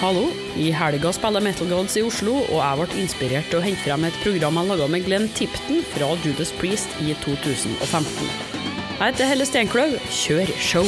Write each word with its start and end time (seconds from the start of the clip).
Hallo. 0.00 0.26
I 0.58 0.70
helga 0.74 1.12
spiller 1.14 1.42
Metal 1.42 1.68
Gods 1.70 1.94
i 1.98 2.02
Oslo, 2.04 2.34
og 2.42 2.58
jeg 2.58 2.78
ble 2.80 3.02
inspirert 3.02 3.46
til 3.50 3.60
å 3.60 3.64
hente 3.64 3.82
frem 3.84 4.06
et 4.08 4.18
program 4.24 4.58
jeg 4.60 4.70
laga 4.70 4.88
med 4.90 5.06
Glenn 5.06 5.28
Tipton 5.38 5.80
fra 5.92 6.10
Judas 6.24 6.50
Priest 6.58 6.90
i 7.02 7.14
2015. 7.22 8.28
Jeg 8.94 9.00
heter 9.02 9.30
Helle 9.30 9.46
Steinkløv. 9.48 9.96
Kjør 10.10 10.52
show! 10.58 10.86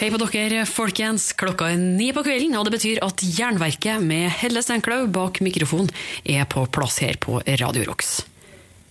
Hei 0.00 0.08
på 0.08 0.16
dere, 0.22 0.62
folkens. 0.64 1.30
Klokka 1.36 1.74
er 1.74 1.82
ni 1.82 2.08
på 2.16 2.24
kvelden, 2.24 2.54
og 2.56 2.64
det 2.66 2.78
betyr 2.78 3.02
at 3.04 3.20
Jernverket 3.20 4.00
med 4.00 4.30
Helle 4.40 4.62
Steinkløv 4.64 5.10
bak 5.12 5.42
mikrofon 5.44 5.90
er 6.24 6.46
på 6.48 6.64
plass 6.72 7.02
her 7.04 7.20
på 7.20 7.42
Radio 7.60 7.84
Rocks. 7.90 8.20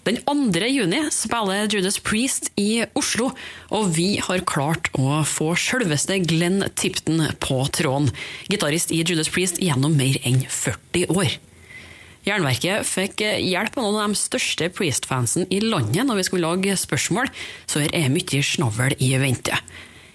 Den 0.08 0.22
2. 0.24 0.62
juni 0.72 1.02
spiller 1.12 1.68
Judas 1.68 2.00
Priest 2.00 2.50
i 2.58 2.86
Oslo, 2.98 3.34
og 3.76 3.92
vi 3.98 4.14
har 4.24 4.46
klart 4.48 4.88
å 4.96 5.20
få 5.28 5.52
selveste 5.60 6.22
Glenn 6.24 6.64
Tipton 6.80 7.26
på 7.44 7.60
tråden. 7.76 8.08
Gitarist 8.48 8.94
i 8.96 9.02
Judas 9.04 9.30
Priest 9.30 9.60
gjennom 9.60 9.98
mer 10.00 10.16
enn 10.24 10.42
40 10.48 11.12
år. 11.12 11.36
Jernverket 12.28 12.88
fikk 12.88 13.24
hjelp 13.24 13.78
av 13.78 13.86
noen 13.86 14.02
av 14.02 14.16
de 14.16 14.20
største 14.20 14.72
Priest-fansen 14.76 15.48
i 15.52 15.62
landet 15.64 16.08
når 16.08 16.20
vi 16.20 16.28
skulle 16.30 16.48
lage 16.48 16.80
spørsmål, 16.80 17.32
så 17.68 17.84
her 17.84 17.96
er 17.96 18.12
mye 18.14 18.44
snavl 18.44 18.96
i 19.04 19.14
vente. 19.20 19.56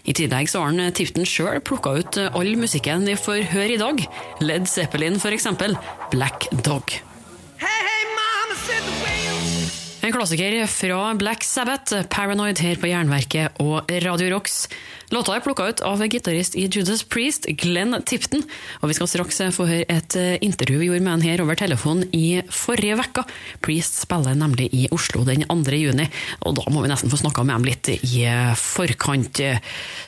I 0.05 0.13
tillegg 0.17 0.51
så 0.53 0.65
har 0.65 0.93
Tipton 0.97 1.29
sjøl 1.29 1.63
plukka 1.65 1.95
ut 2.01 2.21
all 2.27 2.55
musikken 2.61 3.07
vi 3.09 3.17
får 3.17 3.49
høre 3.55 3.77
i 3.77 3.81
dag. 3.81 4.05
Led 4.45 4.69
Zeppelin, 4.69 5.17
eksempel. 5.17 5.77
Black 6.13 6.49
Dog. 6.65 7.01
En 10.05 10.13
klassiker 10.13 10.67
fra 10.67 11.15
Black 11.15 11.45
Sabbath, 11.45 11.95
'Paranoid' 11.95 12.61
her 12.61 12.77
på 12.77 12.91
Jernverket 12.91 13.57
og 13.65 13.89
Radio 14.05 14.35
Rocks. 14.35 14.69
Låta 15.09 15.33
er 15.33 15.41
plukka 15.41 15.65
ut 15.65 15.81
av 15.81 16.03
gitarist 16.13 16.59
i 16.61 16.67
Judas 16.69 17.01
Priest, 17.09 17.49
Glenn 17.49 17.97
Tipton. 18.05 18.45
Og 18.83 18.91
vi 18.91 18.97
skal 18.99 19.09
straks 19.09 19.41
få 19.57 19.65
høre 19.65 19.89
et 19.89 20.17
intervju 20.45 20.77
vi 20.83 20.91
gjorde 20.91 21.07
med 21.07 21.13
han 21.15 21.25
her 21.25 21.41
over 21.41 21.57
telefon 21.57 22.05
i 22.13 22.43
forrige 22.53 22.99
uke. 23.01 23.25
Priest 23.65 24.03
spiller 24.03 24.37
nemlig 24.37 24.69
i 24.77 24.85
Oslo 24.93 25.25
den 25.25 25.49
2. 25.49 25.73
juni, 25.73 26.11
og 26.45 26.61
da 26.61 26.69
må 26.69 26.85
vi 26.85 26.93
nesten 26.93 27.09
få 27.09 27.23
snakka 27.25 27.41
med 27.41 27.57
ham 27.57 27.65
litt 27.65 27.89
i 27.89 28.29
forkant. 28.61 29.41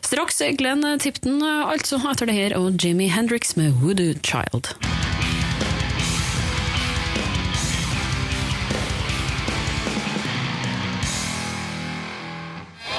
Straks 0.04 0.44
Glenn 0.60 0.84
Tipton, 1.00 1.40
altså, 1.40 2.04
etter 2.12 2.28
det 2.28 2.36
her, 2.36 2.58
og 2.60 2.76
Jimmy 2.76 3.08
Hendrix 3.08 3.56
med 3.56 3.72
'Voodoo 3.72 4.12
Child'. 4.20 4.76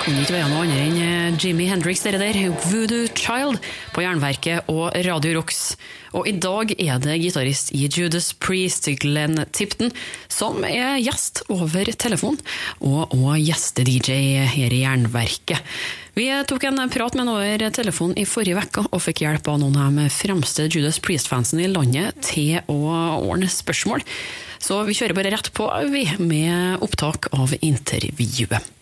Kunne 0.07 0.21
ikke 0.23 0.37
være 0.37 0.47
noe 0.47 0.63
annet 0.63 0.99
enn 1.03 1.37
Jimmy 1.41 1.65
Hendrix, 1.67 1.99
dere 2.05 2.19
der, 2.21 2.37
Voodoo 2.69 3.09
Child, 3.11 3.57
på 3.91 4.03
Jernverket 4.05 4.69
og 4.71 4.93
Radio 5.03 5.33
Rocks. 5.35 5.73
Og 6.15 6.29
i 6.29 6.33
dag 6.39 6.71
er 6.79 7.01
det 7.03 7.17
gitarist 7.19 7.73
i 7.75 7.89
Judas 7.91 8.29
Priest, 8.39 8.87
Glenn 9.01 9.35
Tipton, 9.51 9.91
som 10.31 10.63
er 10.63 11.01
gjest 11.03 11.41
over 11.51 11.91
telefon, 11.99 12.39
og, 12.79 13.17
òg 13.17 13.41
gjeste-DJ 13.49 14.47
her 14.53 14.77
i 14.77 14.79
Jernverket. 14.85 15.75
Vi 16.15 16.29
tok 16.47 16.69
en 16.69 16.79
prat 16.93 17.19
med 17.19 17.25
ham 17.25 17.33
over 17.35 17.67
telefon 17.75 18.15
i 18.15 18.23
forrige 18.23 18.63
uke, 18.63 18.85
og 18.87 19.03
fikk 19.09 19.25
hjelp 19.25 19.51
av 19.51 19.59
noen 19.65 19.75
av 19.81 19.99
de 19.99 20.07
fremste 20.13 20.69
Judas 20.69 21.01
Priest-fansen 21.03 21.59
i 21.65 21.67
landet 21.73 22.15
til 22.29 22.61
å 22.71 22.79
ordne 23.19 23.51
spørsmål. 23.51 24.07
Så 24.63 24.79
vi 24.87 24.95
kjører 24.95 25.19
bare 25.19 25.35
rett 25.35 25.51
på, 25.51 25.67
vi, 25.91 26.07
med 26.23 26.79
opptak 26.87 27.27
av 27.35 27.51
intervjuet. 27.59 28.76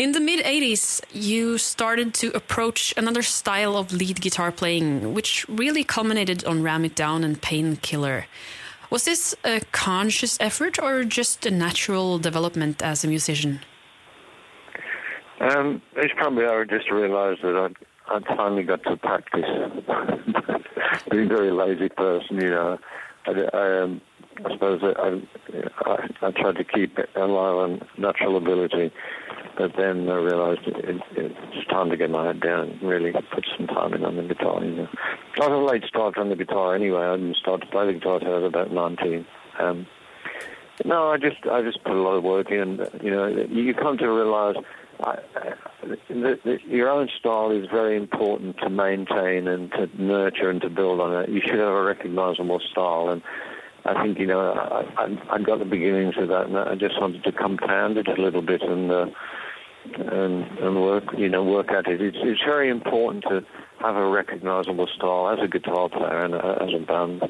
In 0.00 0.12
the 0.12 0.20
mid 0.20 0.42
80s, 0.42 1.02
you 1.12 1.58
started 1.58 2.14
to 2.14 2.34
approach 2.34 2.94
another 2.96 3.20
style 3.20 3.76
of 3.76 3.92
lead 3.92 4.22
guitar 4.22 4.50
playing, 4.50 5.12
which 5.12 5.46
really 5.46 5.84
culminated 5.84 6.42
on 6.46 6.62
Ram 6.62 6.86
It 6.86 6.94
Down 6.94 7.22
and 7.22 7.36
Painkiller. 7.42 8.24
Was 8.88 9.04
this 9.04 9.36
a 9.44 9.60
conscious 9.72 10.38
effort 10.40 10.78
or 10.82 11.04
just 11.04 11.44
a 11.44 11.50
natural 11.50 12.18
development 12.18 12.82
as 12.82 13.04
a 13.04 13.08
musician? 13.08 13.60
Um, 15.38 15.82
it's 15.96 16.14
probably 16.16 16.46
I 16.46 16.64
just 16.64 16.90
realised 16.90 17.42
that 17.42 17.54
I'd, 17.54 17.76
I'd 18.08 18.24
finally 18.38 18.62
got 18.62 18.82
to 18.84 18.96
practice. 18.96 19.44
Being 21.10 21.26
a 21.26 21.28
very 21.28 21.50
lazy 21.50 21.90
person, 21.90 22.40
you 22.40 22.48
know. 22.48 22.78
I, 23.26 23.32
I, 23.52 23.82
um, 23.82 24.00
I 24.46 24.52
suppose 24.54 24.80
I, 24.82 25.20
I, 25.84 26.08
I 26.22 26.30
tried 26.30 26.56
to 26.56 26.64
keep 26.64 26.96
alive 27.16 27.56
on 27.56 27.88
natural 27.98 28.38
ability. 28.38 28.90
But 29.60 29.76
then 29.76 30.08
I 30.08 30.14
realised 30.14 30.62
it, 30.66 30.76
it, 30.88 31.02
it's 31.16 31.68
time 31.68 31.90
to 31.90 31.96
get 31.98 32.08
my 32.08 32.28
head 32.28 32.40
down 32.40 32.70
and 32.70 32.82
really 32.82 33.12
put 33.12 33.46
some 33.58 33.66
time 33.66 33.92
in 33.92 34.06
on 34.06 34.16
the 34.16 34.22
guitar. 34.22 34.64
You 34.64 34.74
know. 34.74 34.88
I 35.38 35.48
was 35.48 35.70
a 35.70 35.70
late 35.70 35.84
start 35.84 36.16
on 36.16 36.30
the 36.30 36.36
guitar 36.36 36.74
anyway. 36.74 37.02
I 37.02 37.16
didn't 37.16 37.36
start 37.36 37.60
to 37.60 37.66
play 37.66 37.86
the 37.86 37.92
guitar 37.92 38.14
until 38.14 38.36
I 38.36 38.38
was 38.38 38.48
about 38.48 38.72
19. 38.72 39.26
Um, 39.58 39.86
no, 40.86 41.10
I 41.10 41.18
just 41.18 41.44
I 41.44 41.60
just 41.60 41.84
put 41.84 41.92
a 41.92 42.00
lot 42.00 42.14
of 42.14 42.24
work 42.24 42.50
in. 42.50 42.80
You 43.02 43.10
know, 43.10 43.26
you 43.26 43.74
come 43.74 43.98
to 43.98 44.06
the, 45.82 46.58
your 46.66 46.88
own 46.88 47.10
style 47.18 47.50
is 47.50 47.66
very 47.70 47.98
important 47.98 48.56
to 48.62 48.70
maintain 48.70 49.46
and 49.46 49.70
to 49.72 49.90
nurture 50.02 50.48
and 50.48 50.62
to 50.62 50.70
build 50.70 51.02
on 51.02 51.22
it. 51.22 51.28
You 51.28 51.42
should 51.42 51.58
have 51.58 51.68
a 51.68 51.82
recognisable 51.82 52.60
style, 52.70 53.10
and 53.10 53.22
I 53.84 54.02
think 54.02 54.18
you 54.18 54.26
know 54.26 54.40
I, 54.40 55.04
I, 55.04 55.34
I 55.34 55.42
got 55.42 55.58
the 55.58 55.66
beginnings 55.66 56.14
of 56.16 56.28
that, 56.28 56.46
and 56.46 56.56
I 56.56 56.76
just 56.76 56.98
wanted 56.98 57.24
to 57.24 57.32
compound 57.32 57.98
it 57.98 58.08
a 58.08 58.14
little 58.14 58.40
bit 58.40 58.62
and. 58.62 58.90
Uh, 58.90 59.06
and, 59.96 60.44
and 60.58 60.82
work, 60.82 61.04
you 61.16 61.28
know, 61.28 61.42
work 61.42 61.70
at 61.70 61.86
it. 61.86 62.00
It's, 62.00 62.16
it's 62.20 62.40
very 62.44 62.70
important 62.70 63.24
to 63.24 63.44
have 63.80 63.96
a 63.96 64.08
recognizable 64.08 64.86
style 64.96 65.30
as 65.30 65.38
a 65.42 65.48
guitar 65.48 65.88
player 65.88 66.24
and 66.24 66.34
as 66.34 66.74
a 66.74 66.84
band. 66.84 67.22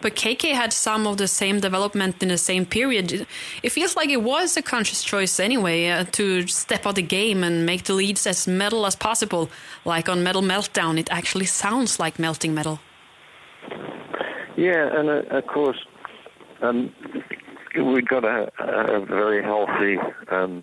But 0.00 0.14
KK 0.14 0.52
had 0.52 0.72
some 0.72 1.06
of 1.06 1.16
the 1.16 1.26
same 1.26 1.60
development 1.60 2.22
in 2.22 2.28
the 2.28 2.38
same 2.38 2.64
period. 2.64 3.26
It 3.62 3.70
feels 3.70 3.96
like 3.96 4.10
it 4.10 4.22
was 4.22 4.56
a 4.56 4.62
conscious 4.62 5.02
choice 5.02 5.40
anyway 5.40 5.88
uh, 5.88 6.04
to 6.12 6.46
step 6.46 6.86
out 6.86 6.94
the 6.94 7.02
game 7.02 7.42
and 7.42 7.66
make 7.66 7.84
the 7.84 7.94
leads 7.94 8.26
as 8.26 8.46
metal 8.46 8.86
as 8.86 8.94
possible. 8.94 9.50
Like 9.84 10.08
on 10.08 10.22
Metal 10.22 10.42
Meltdown, 10.42 10.98
it 10.98 11.08
actually 11.10 11.46
sounds 11.46 11.98
like 11.98 12.18
melting 12.18 12.54
metal. 12.54 12.78
Yeah, 14.56 14.98
and 14.98 15.08
uh, 15.08 15.36
of 15.36 15.46
course, 15.46 15.78
um, 16.62 16.92
we 17.74 18.02
got 18.02 18.24
a, 18.24 18.50
a 18.58 19.04
very 19.04 19.42
healthy 19.42 19.98
um, 20.30 20.62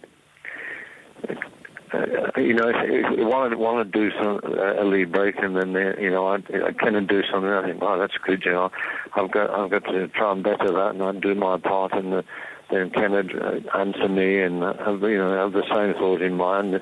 uh, 1.94 2.40
you 2.40 2.54
know, 2.54 2.70
if, 2.70 2.76
if 2.78 3.52
to 3.52 3.58
want 3.58 3.92
to 3.92 4.00
do 4.00 4.12
some 4.22 4.40
uh, 4.44 4.82
a 4.82 4.86
lead 4.86 5.12
break, 5.12 5.36
and 5.38 5.56
then 5.56 5.76
uh, 5.76 5.94
you 6.00 6.10
know, 6.10 6.28
I, 6.28 6.36
I 6.36 6.72
can 6.72 7.06
do 7.08 7.22
something. 7.32 7.50
I 7.50 7.64
think, 7.64 7.80
oh, 7.82 8.00
that's 8.00 8.18
good. 8.26 8.44
You 8.46 8.54
know, 8.54 8.72
I've 9.16 9.32
got 9.32 9.50
I've 9.50 9.72
got 9.72 9.84
to 9.92 10.08
try 10.10 10.32
and 10.32 10.44
better 10.44 10.72
that, 10.72 10.96
and 10.96 11.04
I 11.04 11.12
do 11.14 11.36
my 11.36 11.58
part, 11.58 11.94
and 11.94 12.12
the, 12.12 12.24
then 12.72 12.90
Ken 12.90 13.12
would 13.12 13.36
uh, 13.36 13.78
answer 13.78 14.10
me, 14.10 14.42
and 14.42 14.64
uh, 14.64 14.74
you 15.02 15.18
know, 15.18 15.38
have 15.38 15.54
the 15.54 15.64
same 15.74 15.94
thought 15.94 16.22
in 16.22 16.36
mind. 16.36 16.82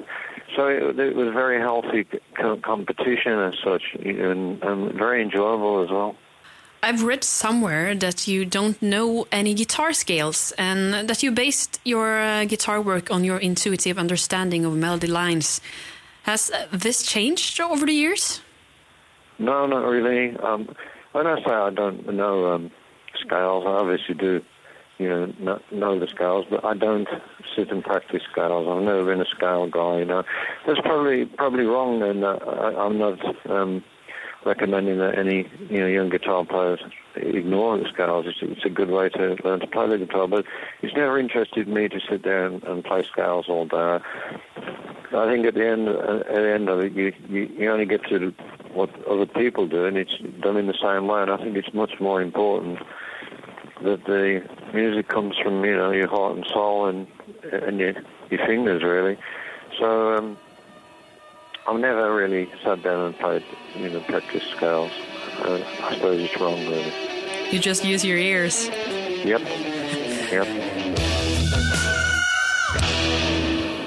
So 0.56 0.68
it, 0.68 1.00
it 1.00 1.16
was 1.16 1.28
a 1.28 1.32
very 1.32 1.60
healthy 1.60 2.08
competition 2.62 3.40
as 3.40 3.56
such, 3.64 3.84
and, 4.00 4.62
and 4.64 4.94
very 4.94 5.22
enjoyable 5.22 5.84
as 5.84 5.90
well. 5.90 6.16
I've 6.84 7.04
read 7.04 7.24
somewhere 7.24 7.96
that 7.96 8.28
you 8.28 8.44
don't 8.44 8.82
know 8.82 9.26
any 9.32 9.54
guitar 9.54 9.94
scales 9.94 10.52
and 10.58 11.08
that 11.08 11.24
you 11.24 11.32
based 11.32 11.80
your 11.86 12.20
uh, 12.20 12.44
guitar 12.44 12.82
work 12.82 13.10
on 13.10 13.24
your 13.24 13.38
intuitive 13.38 13.98
understanding 13.98 14.66
of 14.66 14.74
melody 14.76 15.08
lines. 15.08 15.62
Has 16.24 16.52
uh, 16.52 16.68
this 16.74 17.04
changed 17.04 17.62
over 17.62 17.86
the 17.86 17.94
years? 17.94 18.42
No, 19.40 19.66
not 19.66 19.86
really. 19.88 20.36
Um, 20.40 20.76
when 21.14 21.26
I 21.26 21.38
say 21.46 21.52
I 21.52 21.70
don't 21.70 22.14
know 22.14 22.52
um, 22.52 22.70
scales, 23.22 23.64
I 23.66 23.70
obviously 23.70 24.16
do, 24.16 24.42
you 24.98 25.08
know, 25.08 25.26
know, 25.40 25.62
know 25.72 25.98
the 25.98 26.08
scales, 26.08 26.46
but 26.50 26.66
I 26.66 26.74
don't 26.74 27.08
sit 27.56 27.72
and 27.72 27.82
practice 27.82 28.24
scales. 28.30 28.68
I've 28.68 28.84
never 28.84 29.06
been 29.06 29.22
a 29.22 29.30
scale 29.38 29.70
guy. 29.70 30.00
You 30.00 30.06
know, 30.06 30.24
that's 30.68 30.82
probably 30.82 31.28
probably 31.28 31.64
wrong, 31.64 32.04
and 32.04 32.26
uh, 32.26 32.40
I, 32.46 32.86
I'm 32.86 32.98
not. 32.98 33.50
Um, 33.50 33.86
recommending 34.46 34.98
that 35.00 35.18
any 35.18 35.48
you 35.70 35.80
know 35.80 35.88
young 35.88 36.10
guitar 36.10 36.46
players 36.46 36.80
ignore 37.16 37.78
the 37.78 37.88
scales. 37.94 38.26
It's, 38.28 38.40
it's, 38.42 38.66
a 38.66 38.70
good 38.70 38.90
way 38.90 39.10
to 39.10 39.38
learn 39.44 39.60
to 39.60 39.68
play 39.68 39.88
the 39.88 39.98
guitar, 39.98 40.28
but 40.28 40.46
it's 40.82 40.96
never 40.96 41.20
interested 41.20 41.68
me 41.68 41.88
to 41.90 42.00
sit 42.10 42.24
there 42.24 42.46
and, 42.46 42.64
and 42.64 42.84
play 42.84 43.04
scales 43.04 43.46
all 43.48 43.66
day. 43.66 44.00
I 45.16 45.32
think 45.32 45.46
at 45.46 45.54
the 45.54 45.68
end 45.68 45.88
at 45.88 46.26
the 46.26 46.54
end 46.54 46.70
of 46.70 46.80
it, 46.80 46.94
you, 46.94 47.14
you 47.30 47.42
you 47.58 47.72
only 47.72 47.86
get 47.86 48.04
to 48.10 48.34
what 48.74 48.90
other 49.08 49.28
people 49.28 49.68
do, 49.68 49.86
and 49.86 49.98
it's 49.98 50.18
done 50.42 50.58
in 50.58 50.68
the 50.68 50.78
same 50.82 51.08
way. 51.08 51.22
And 51.22 51.32
I 51.32 51.38
think 51.38 51.56
it's 51.56 51.74
much 51.74 52.00
more 52.00 52.22
important 52.22 52.80
that 53.84 54.06
the 54.06 54.42
music 54.74 55.08
comes 55.10 55.38
from 55.38 55.64
you 55.64 55.76
know 55.76 55.92
your 55.92 56.08
heart 56.08 56.36
and 56.36 56.46
soul 56.48 56.88
and 56.88 57.08
and 57.52 57.80
your 57.80 57.94
your 58.30 58.46
fingers 58.46 58.84
really. 58.84 59.18
So. 59.80 60.16
Um, 60.16 60.38
I've 61.66 61.80
never 61.80 62.14
really 62.14 62.50
sat 62.64 62.84
down 62.84 63.06
and 63.06 63.18
played, 63.18 63.44
you 63.76 63.90
know, 63.90 64.02
practice 64.02 64.44
scales. 64.56 64.92
Uh, 65.40 65.64
I 65.84 65.96
suppose 65.96 66.20
it's 66.20 66.38
wrong, 66.38 66.60
really. 66.68 66.92
You 67.52 67.60
just 67.60 67.86
use 67.86 68.04
your 68.04 68.18
ears. 68.18 68.68
Yep. 69.24 69.42
Yep. 70.32 70.48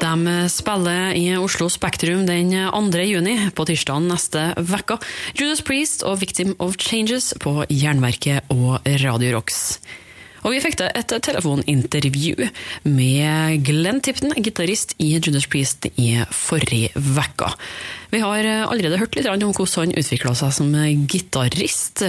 De 0.00 0.49
spiller 0.49 1.12
i 1.14 1.37
Oslo 1.37 1.69
Spektrum 1.69 2.26
den 2.26 2.50
2. 2.73 2.99
juni, 3.05 3.50
på 3.52 3.64
tirsdag 3.69 4.00
neste 4.08 4.55
uke. 4.56 4.96
Judas 5.34 5.61
Priest 5.61 6.02
og 6.02 6.20
Victim 6.20 6.56
of 6.58 6.78
Changes 6.81 7.34
på 7.40 7.64
Jernverket 7.69 8.49
og 8.49 8.81
Radio 9.05 9.37
Rocks. 9.37 9.81
Og 10.46 10.52
vi 10.54 10.60
fikk 10.62 10.78
et 10.87 11.10
telefonintervju 11.26 12.46
med 12.87 13.64
Glenn 13.66 13.98
Tipton, 13.98 14.31
gitarist 14.38 14.93
i 15.02 15.08
Judas 15.16 15.48
Priest, 15.50 15.88
i 15.98 16.20
forrige 16.31 16.93
uke. 16.94 17.48
Vi 18.12 18.20
har 18.22 18.46
allerede 18.46 19.00
hørt 19.00 19.19
litt 19.19 19.26
om 19.26 19.43
hvordan 19.50 19.90
han 19.90 19.98
utvikla 19.98 20.37
seg 20.38 20.54
som 20.54 20.70
gitarist. 21.10 22.04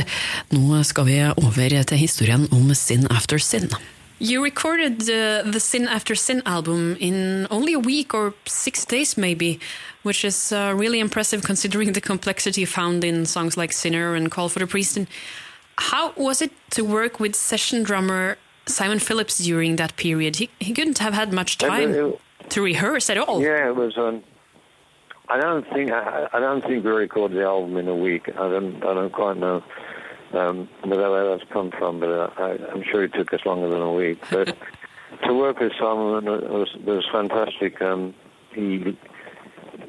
Nå 0.53 0.83
skal 0.85 1.09
vi 1.09 1.17
over 1.33 1.81
til 1.89 1.97
historien 1.97 2.45
om 2.53 2.69
Sin 2.77 3.09
After 3.09 3.41
Sin. 3.41 3.71
You 4.19 4.43
recorded 4.43 5.01
uh, 5.09 5.41
the 5.49 5.59
Sin 5.59 5.87
After 5.87 6.13
Sin 6.13 6.43
album 6.45 6.95
in 6.99 7.47
only 7.49 7.73
a 7.73 7.79
week 7.79 8.13
or 8.13 8.35
six 8.45 8.85
days, 8.85 9.17
maybe, 9.17 9.59
which 10.03 10.23
is 10.23 10.51
uh, 10.51 10.73
really 10.75 10.99
impressive 10.99 11.41
considering 11.43 11.93
the 11.93 12.01
complexity 12.01 12.65
found 12.65 13.03
in 13.03 13.25
songs 13.25 13.57
like 13.57 13.73
Sinner 13.73 14.13
and 14.13 14.29
Call 14.29 14.49
for 14.49 14.59
the 14.59 14.67
Priest. 14.67 14.97
And 14.97 15.07
how 15.77 16.13
was 16.13 16.41
it 16.41 16.51
to 16.71 16.83
work 16.83 17.19
with 17.19 17.35
session 17.35 17.83
drummer 17.83 18.37
Simon 18.65 18.99
Phillips 18.99 19.37
during 19.39 19.75
that 19.77 19.95
period? 19.95 20.37
He, 20.37 20.49
he 20.59 20.73
couldn't 20.73 20.97
have 20.99 21.13
had 21.13 21.31
much 21.33 21.57
time 21.57 21.93
it, 21.93 22.21
to 22.49 22.61
rehearse 22.61 23.09
at 23.09 23.17
all. 23.17 23.41
Yeah, 23.41 23.69
it 23.69 23.75
was. 23.75 23.97
Um, 23.97 24.23
I 25.29 25.39
don't 25.39 25.67
think 25.73 25.91
I, 25.91 26.27
I, 26.33 26.39
don't 26.39 26.61
think 26.61 26.83
we 26.85 26.91
recorded 26.91 27.37
the 27.37 27.43
album 27.43 27.77
in 27.77 27.87
a 27.87 27.95
week. 27.95 28.29
I 28.29 28.49
don't. 28.49 28.77
I 28.77 28.93
don't 28.93 29.11
quite 29.11 29.37
know 29.37 29.63
um, 30.33 30.69
where 30.83 31.37
that's 31.37 31.49
come 31.51 31.71
from, 31.71 31.99
but 31.99 32.09
uh, 32.09 32.29
I, 32.37 32.51
am 32.71 32.83
sure 32.89 33.03
it 33.03 33.13
took 33.13 33.33
us 33.33 33.45
longer 33.45 33.69
than 33.69 33.81
a 33.81 33.93
week. 33.93 34.19
But 34.31 34.55
to 35.25 35.33
work 35.33 35.59
with 35.59 35.73
Simon 35.79 36.25
was 36.25 36.75
was 36.85 37.05
fantastic. 37.11 37.81
Um, 37.81 38.13
he 38.53 38.97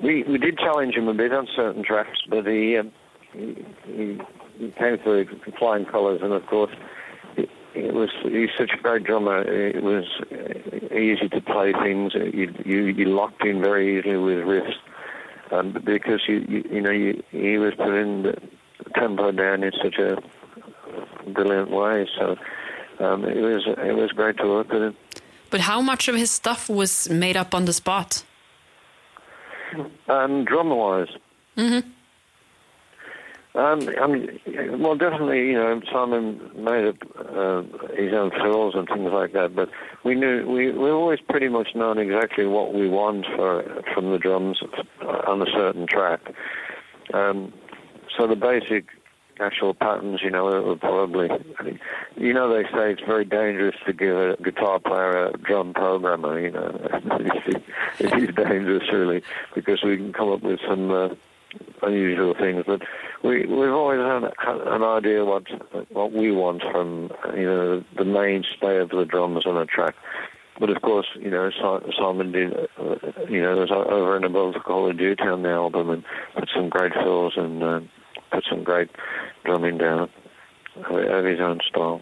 we 0.03 0.25
we 0.25 0.39
did 0.39 0.59
challenge 0.59 0.95
him 0.95 1.09
a 1.09 1.15
bit 1.15 1.33
on 1.33 1.49
certain 1.55 1.83
tracks, 1.83 2.19
but 2.29 2.47
he, 2.47 2.77
um, 2.77 2.93
he 3.33 3.65
he 3.87 4.21
came 4.79 4.99
through 4.99 5.27
flying 5.59 5.85
colours, 5.85 6.21
and 6.23 6.33
of 6.33 6.47
course, 6.47 6.73
it, 7.37 7.49
it, 7.75 7.95
was 7.95 8.11
he's 8.23 8.51
such 8.57 8.71
a 8.79 8.83
great 8.83 9.05
drummer. 9.05 9.43
It 9.43 9.83
was 9.83 10.05
easy 10.93 11.29
to 11.29 11.41
play 11.41 11.73
things. 11.73 12.15
You 12.15 12.55
you, 12.65 12.85
you 12.87 13.05
locked 13.07 13.45
in 13.45 13.61
very 13.61 13.99
easily 13.99 14.17
with 14.17 14.39
riffs, 14.39 14.77
um, 15.53 15.73
because 15.85 16.23
you, 16.29 16.45
you 16.49 16.65
you 16.71 16.81
know 16.81 16.91
you, 16.91 17.23
he 17.31 17.59
was 17.59 17.75
putting 17.75 18.23
the 18.23 18.37
tempo 18.95 19.33
down 19.33 19.63
in 19.63 19.73
such 19.83 19.99
a 19.99 20.19
brilliant 21.31 21.71
way. 21.71 22.09
So 22.19 22.37
um, 23.01 23.25
it 23.25 23.41
was 23.41 23.65
it 23.67 23.97
was 23.97 24.11
great 24.13 24.37
to 24.39 24.47
work 24.47 24.73
with 24.73 24.83
him. 24.83 24.97
But 25.51 25.61
how 25.61 25.81
much 25.81 26.09
of 26.09 26.15
his 26.15 26.31
stuff 26.31 26.69
was 26.69 27.09
made 27.09 27.37
up 27.37 27.55
on 27.55 27.65
the 27.65 27.73
spot? 27.73 28.23
Um, 30.09 30.45
drummer 30.45 30.75
wise. 30.75 31.09
Mm-hmm. 31.57 31.89
Um, 33.55 33.89
I 34.01 34.07
mean, 34.07 34.41
well, 34.81 34.95
definitely, 34.95 35.49
you 35.49 35.55
know, 35.55 35.81
Simon 35.91 36.39
made 36.57 36.85
up 36.85 36.97
uh, 37.19 37.63
his 37.97 38.13
own 38.13 38.31
fills 38.31 38.75
and 38.75 38.87
things 38.87 39.11
like 39.13 39.33
that. 39.33 39.55
But 39.57 39.71
we 40.05 40.15
knew 40.15 40.47
we 40.47 40.71
we 40.71 40.91
always 40.91 41.19
pretty 41.29 41.49
much 41.49 41.69
known 41.75 41.99
exactly 41.99 42.47
what 42.47 42.75
we 42.75 42.89
want 42.89 43.27
for 43.35 43.83
from 43.95 44.13
the 44.13 44.19
drums 44.19 44.61
on 45.27 45.43
a 45.43 45.47
certain 45.47 45.87
track. 45.87 46.21
Um, 47.15 47.53
so 48.17 48.27
the 48.27 48.37
basic 48.37 48.87
actual 49.41 49.75
patterns, 49.75 50.21
you 50.23 50.31
know, 50.31 50.45
were 50.45 50.77
probably, 50.77 51.29
you 52.17 52.35
know, 52.35 52.53
they 52.53 52.65
say 52.65 52.93
it's 52.93 53.03
very 53.03 53.25
dangerous 53.25 53.77
to 53.87 53.93
give 53.93 54.17
a 54.17 54.37
guitar 54.43 54.79
player 54.79 55.27
a 55.27 55.39
drum 55.39 55.73
programmer. 55.73 56.39
You 56.39 56.51
know, 56.51 56.89
it 57.99 58.23
is 58.23 58.35
dangerous 58.35 58.85
really 58.93 59.23
because 59.55 59.83
we 59.83 59.97
can 59.97 60.13
come 60.13 60.31
up 60.31 60.43
with 60.43 60.61
some. 60.69 60.91
Uh, 60.91 61.09
unusual 61.83 62.35
things, 62.35 62.65
but 62.67 62.83
we 63.23 63.47
we've 63.47 63.71
always 63.71 64.01
had, 64.01 64.25
an 64.47 64.83
idea 64.83 65.25
what 65.25 65.45
what 65.91 66.13
we 66.13 66.31
want 66.31 66.63
from 66.71 67.11
you 67.35 67.45
know 67.45 67.85
the 67.97 68.05
mainstay 68.05 68.79
of 68.79 68.91
the 68.91 69.05
drums 69.05 69.47
on 69.47 69.57
a 69.57 69.67
track. 69.67 69.95
But 70.61 70.71
of 70.71 70.83
course, 70.83 71.07
you 71.15 71.31
know, 71.31 71.51
Simon 71.97 72.33
did, 72.33 72.53
uh, 72.53 72.97
you 73.29 73.41
know, 73.41 73.57
was 73.59 73.71
over 73.71 74.17
and 74.17 74.25
above 74.25 74.55
the 74.55 74.61
Call 74.61 74.91
of 74.91 74.99
Duty 74.99 75.23
on 75.23 75.43
the 75.43 75.51
album 75.51 75.89
and 75.89 76.05
put 76.35 76.51
some 76.53 76.69
great 76.69 76.93
fills 76.95 77.35
and 77.37 77.63
uh, 77.63 77.81
put 78.33 78.45
some 78.51 78.65
great 78.65 78.91
drumming 79.45 79.79
down 79.79 80.11
of 80.77 81.25
his 81.25 81.39
own 81.41 81.61
style. 81.69 82.01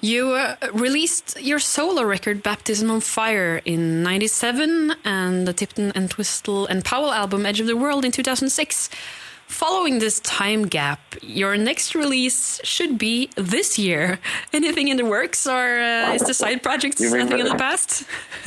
You 0.00 0.34
uh, 0.34 0.54
released 0.72 1.40
your 1.40 1.58
solo 1.58 2.02
record 2.02 2.42
Baptizm 2.42 2.94
of 2.96 3.02
Fire 3.02 3.60
in 3.64 4.02
97 4.02 4.94
and 5.04 5.48
the 5.48 5.52
Tipton 5.52 5.90
Entwistle 5.96 6.66
and 6.66 6.84
Powell 6.84 7.12
album 7.12 7.44
Edge 7.44 7.58
of 7.58 7.66
the 7.66 7.76
World 7.76 8.04
in 8.04 8.12
2006. 8.12 8.90
Following 9.48 9.98
this 9.98 10.20
time 10.20 10.68
gap, 10.68 11.00
your 11.20 11.56
next 11.56 11.96
release 11.96 12.60
should 12.62 12.96
be 12.96 13.30
this 13.34 13.76
year. 13.76 14.20
Anything 14.52 14.86
in 14.86 14.98
the 14.98 15.06
works 15.06 15.46
or 15.48 15.80
uh, 15.80 16.12
is 16.12 16.22
the 16.22 16.34
side 16.34 16.62
project 16.62 16.98
something 16.98 17.38
in 17.38 17.46
the 17.46 17.56
past? 17.56 18.04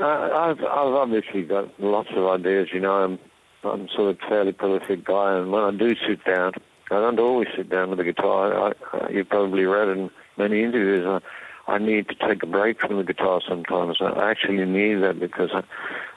I've, 0.00 0.58
I've 0.58 0.94
obviously 0.94 1.42
got 1.42 1.78
lots 1.78 2.08
of 2.16 2.26
ideas, 2.26 2.70
you 2.72 2.80
know, 2.80 2.92
I'm, 2.92 3.18
I'm 3.62 3.88
sort 3.94 4.10
of 4.10 4.18
fairly 4.28 4.52
prolific 4.52 5.04
guy 5.04 5.38
and 5.38 5.52
when 5.52 5.62
I 5.62 5.70
do 5.70 5.94
sit 6.08 6.24
down, 6.24 6.54
I 6.90 7.00
don't 7.00 7.18
always 7.18 7.48
sit 7.56 7.68
down 7.68 7.90
with 7.90 7.98
the 7.98 8.04
guitar. 8.04 8.68
I, 8.68 8.72
I, 8.92 9.10
you 9.10 9.24
probably 9.24 9.64
read 9.64 9.88
in 9.88 10.10
many 10.36 10.62
interviews. 10.62 11.04
I, 11.06 11.20
I 11.72 11.78
need 11.78 12.08
to 12.08 12.14
take 12.14 12.44
a 12.44 12.46
break 12.46 12.80
from 12.80 12.96
the 12.96 13.02
guitar 13.02 13.40
sometimes. 13.46 13.96
I 14.00 14.30
actually 14.30 14.64
need 14.64 15.02
that 15.02 15.18
because 15.18 15.50
I, 15.52 15.64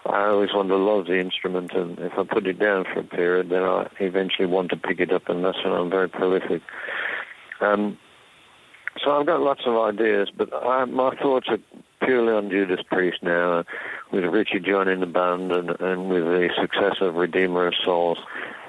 I 0.07 0.27
always 0.27 0.53
want 0.53 0.69
to 0.69 0.75
love 0.75 1.07
the 1.07 1.19
instrument, 1.19 1.71
and 1.73 1.97
if 1.99 2.13
I 2.17 2.23
put 2.23 2.45
it 2.45 2.59
down 2.59 2.85
for 2.85 2.99
a 2.99 3.03
period, 3.03 3.49
then 3.49 3.63
I 3.63 3.89
eventually 3.99 4.47
want 4.47 4.69
to 4.69 4.77
pick 4.77 4.99
it 4.99 5.11
up, 5.11 5.27
and 5.27 5.43
that's 5.43 5.57
when 5.63 5.73
I'm 5.73 5.89
very 5.89 6.07
prolific. 6.07 6.61
Um, 7.61 7.97
so 9.03 9.11
I've 9.11 9.25
got 9.25 9.41
lots 9.41 9.61
of 9.65 9.75
ideas, 9.75 10.29
but 10.35 10.53
I, 10.53 10.85
my 10.85 11.15
thoughts 11.15 11.47
are 11.49 11.57
purely 12.01 12.33
on 12.33 12.49
Judas 12.49 12.81
Priest 12.89 13.21
now, 13.21 13.59
uh, 13.59 13.63
with 14.11 14.23
Richie 14.25 14.59
John 14.59 14.87
in 14.87 14.99
the 14.99 15.05
band, 15.05 15.51
and, 15.51 15.69
and 15.79 16.09
with 16.09 16.23
the 16.23 16.49
success 16.59 16.97
of 17.01 17.15
Redeemer 17.15 17.67
of 17.67 17.73
Souls 17.83 18.17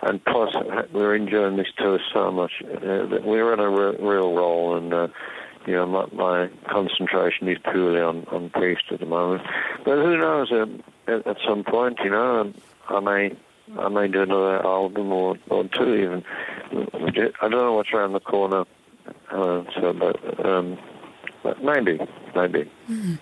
and 0.03 0.25
plus 0.25 0.55
we're 0.93 1.15
enjoying 1.15 1.57
this 1.57 1.69
tour 1.77 1.99
so 2.13 2.31
much. 2.31 2.63
Uh, 2.63 3.19
we're 3.23 3.53
on 3.53 3.61
a 3.61 3.69
re- 3.69 3.97
real 3.99 4.35
roll, 4.35 4.77
and 4.77 4.93
uh, 4.93 5.09
you 5.67 5.75
know 5.75 5.87
my, 5.87 6.07
my, 6.13 6.51
concentration 6.69 7.49
is 7.49 7.59
purely 7.71 8.01
on 8.01 8.25
on 8.31 8.51
Priest 8.51 8.85
at 8.91 9.01
the 9.01 9.07
moment. 9.07 9.43
But 9.85 9.97
who 9.97 10.17
knows? 10.17 10.51
Uh, 10.53 10.67
at, 11.07 11.27
at, 11.27 11.37
some 11.47 11.65
point, 11.65 11.99
you 12.03 12.11
know, 12.11 12.53
I 12.89 13.01
may 13.01 13.37
I 13.79 13.89
may 13.89 14.09
do 14.09 14.23
another 14.23 14.65
album 14.65 15.13
or 15.13 15.37
or 15.49 15.65
two 15.65 15.95
even. 15.95 16.25
I 16.73 17.49
don't 17.49 17.51
know 17.51 17.75
what's 17.75 17.93
around 17.93 18.13
the 18.13 18.21
corner. 18.21 18.65
Uh, 19.31 19.65
so, 19.75 19.93
but, 19.93 20.47
um, 20.47 20.79
maybe, 21.63 21.99
maybe. 22.35 22.71
Mm. 22.89 23.19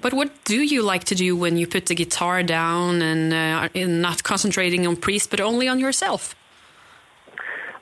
But 0.00 0.12
what 0.12 0.44
do 0.44 0.62
you 0.62 0.82
like 0.82 1.04
to 1.04 1.14
do 1.14 1.36
when 1.36 1.56
you 1.56 1.66
put 1.66 1.86
the 1.86 1.94
guitar 1.94 2.42
down 2.42 3.02
and 3.02 3.32
uh, 3.32 3.68
not 3.86 4.22
concentrating 4.22 4.86
on 4.86 4.96
Priest, 4.96 5.30
but 5.30 5.40
only 5.40 5.68
on 5.68 5.78
yourself? 5.78 6.34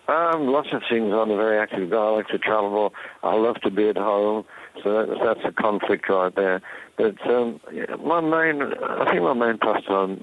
Um, 0.07 0.49
lots 0.49 0.69
of 0.73 0.83
things. 0.91 1.13
I'm 1.13 1.31
a 1.31 1.37
very 1.37 1.59
active 1.59 1.91
guy. 1.91 1.97
I 1.97 2.11
like 2.11 2.29
to 2.29 2.39
travel. 2.39 2.93
I 3.23 3.35
love 3.37 3.57
to 3.63 3.71
be 3.71 3.89
at 3.89 3.97
home. 3.97 4.45
So 4.83 4.93
that, 4.93 5.19
that's 5.25 5.41
a 5.45 5.53
conflict 5.53 6.09
right 6.09 6.35
there. 6.35 6.61
But 6.97 7.19
um, 7.29 7.61
my 8.05 8.21
main, 8.21 8.63
I 8.63 9.11
think 9.11 9.23
my 9.23 9.33
main 9.33 9.59
pastime 9.59 10.23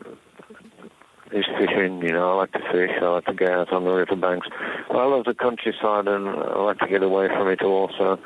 is 1.32 1.46
fishing. 1.58 2.01
You 2.03 2.12
know, 2.12 2.34
I 2.34 2.36
like 2.36 2.51
to 2.51 2.60
fish. 2.72 2.91
I 3.01 3.06
like 3.06 3.25
to 3.25 3.34
get 3.34 3.50
out 3.50 3.74
on 3.74 3.86
the 3.86 3.91
riverbanks. 3.91 4.48
I 4.91 5.03
love 5.06 5.25
the 5.25 5.34
countryside, 5.34 6.08
and 6.08 6.27
I 6.30 6.60
like 6.60 6.77
to 6.80 6.88
get 6.88 7.01
away 7.01 7.27
from 7.27 7.48
it 7.48 7.63
also 7.63 8.20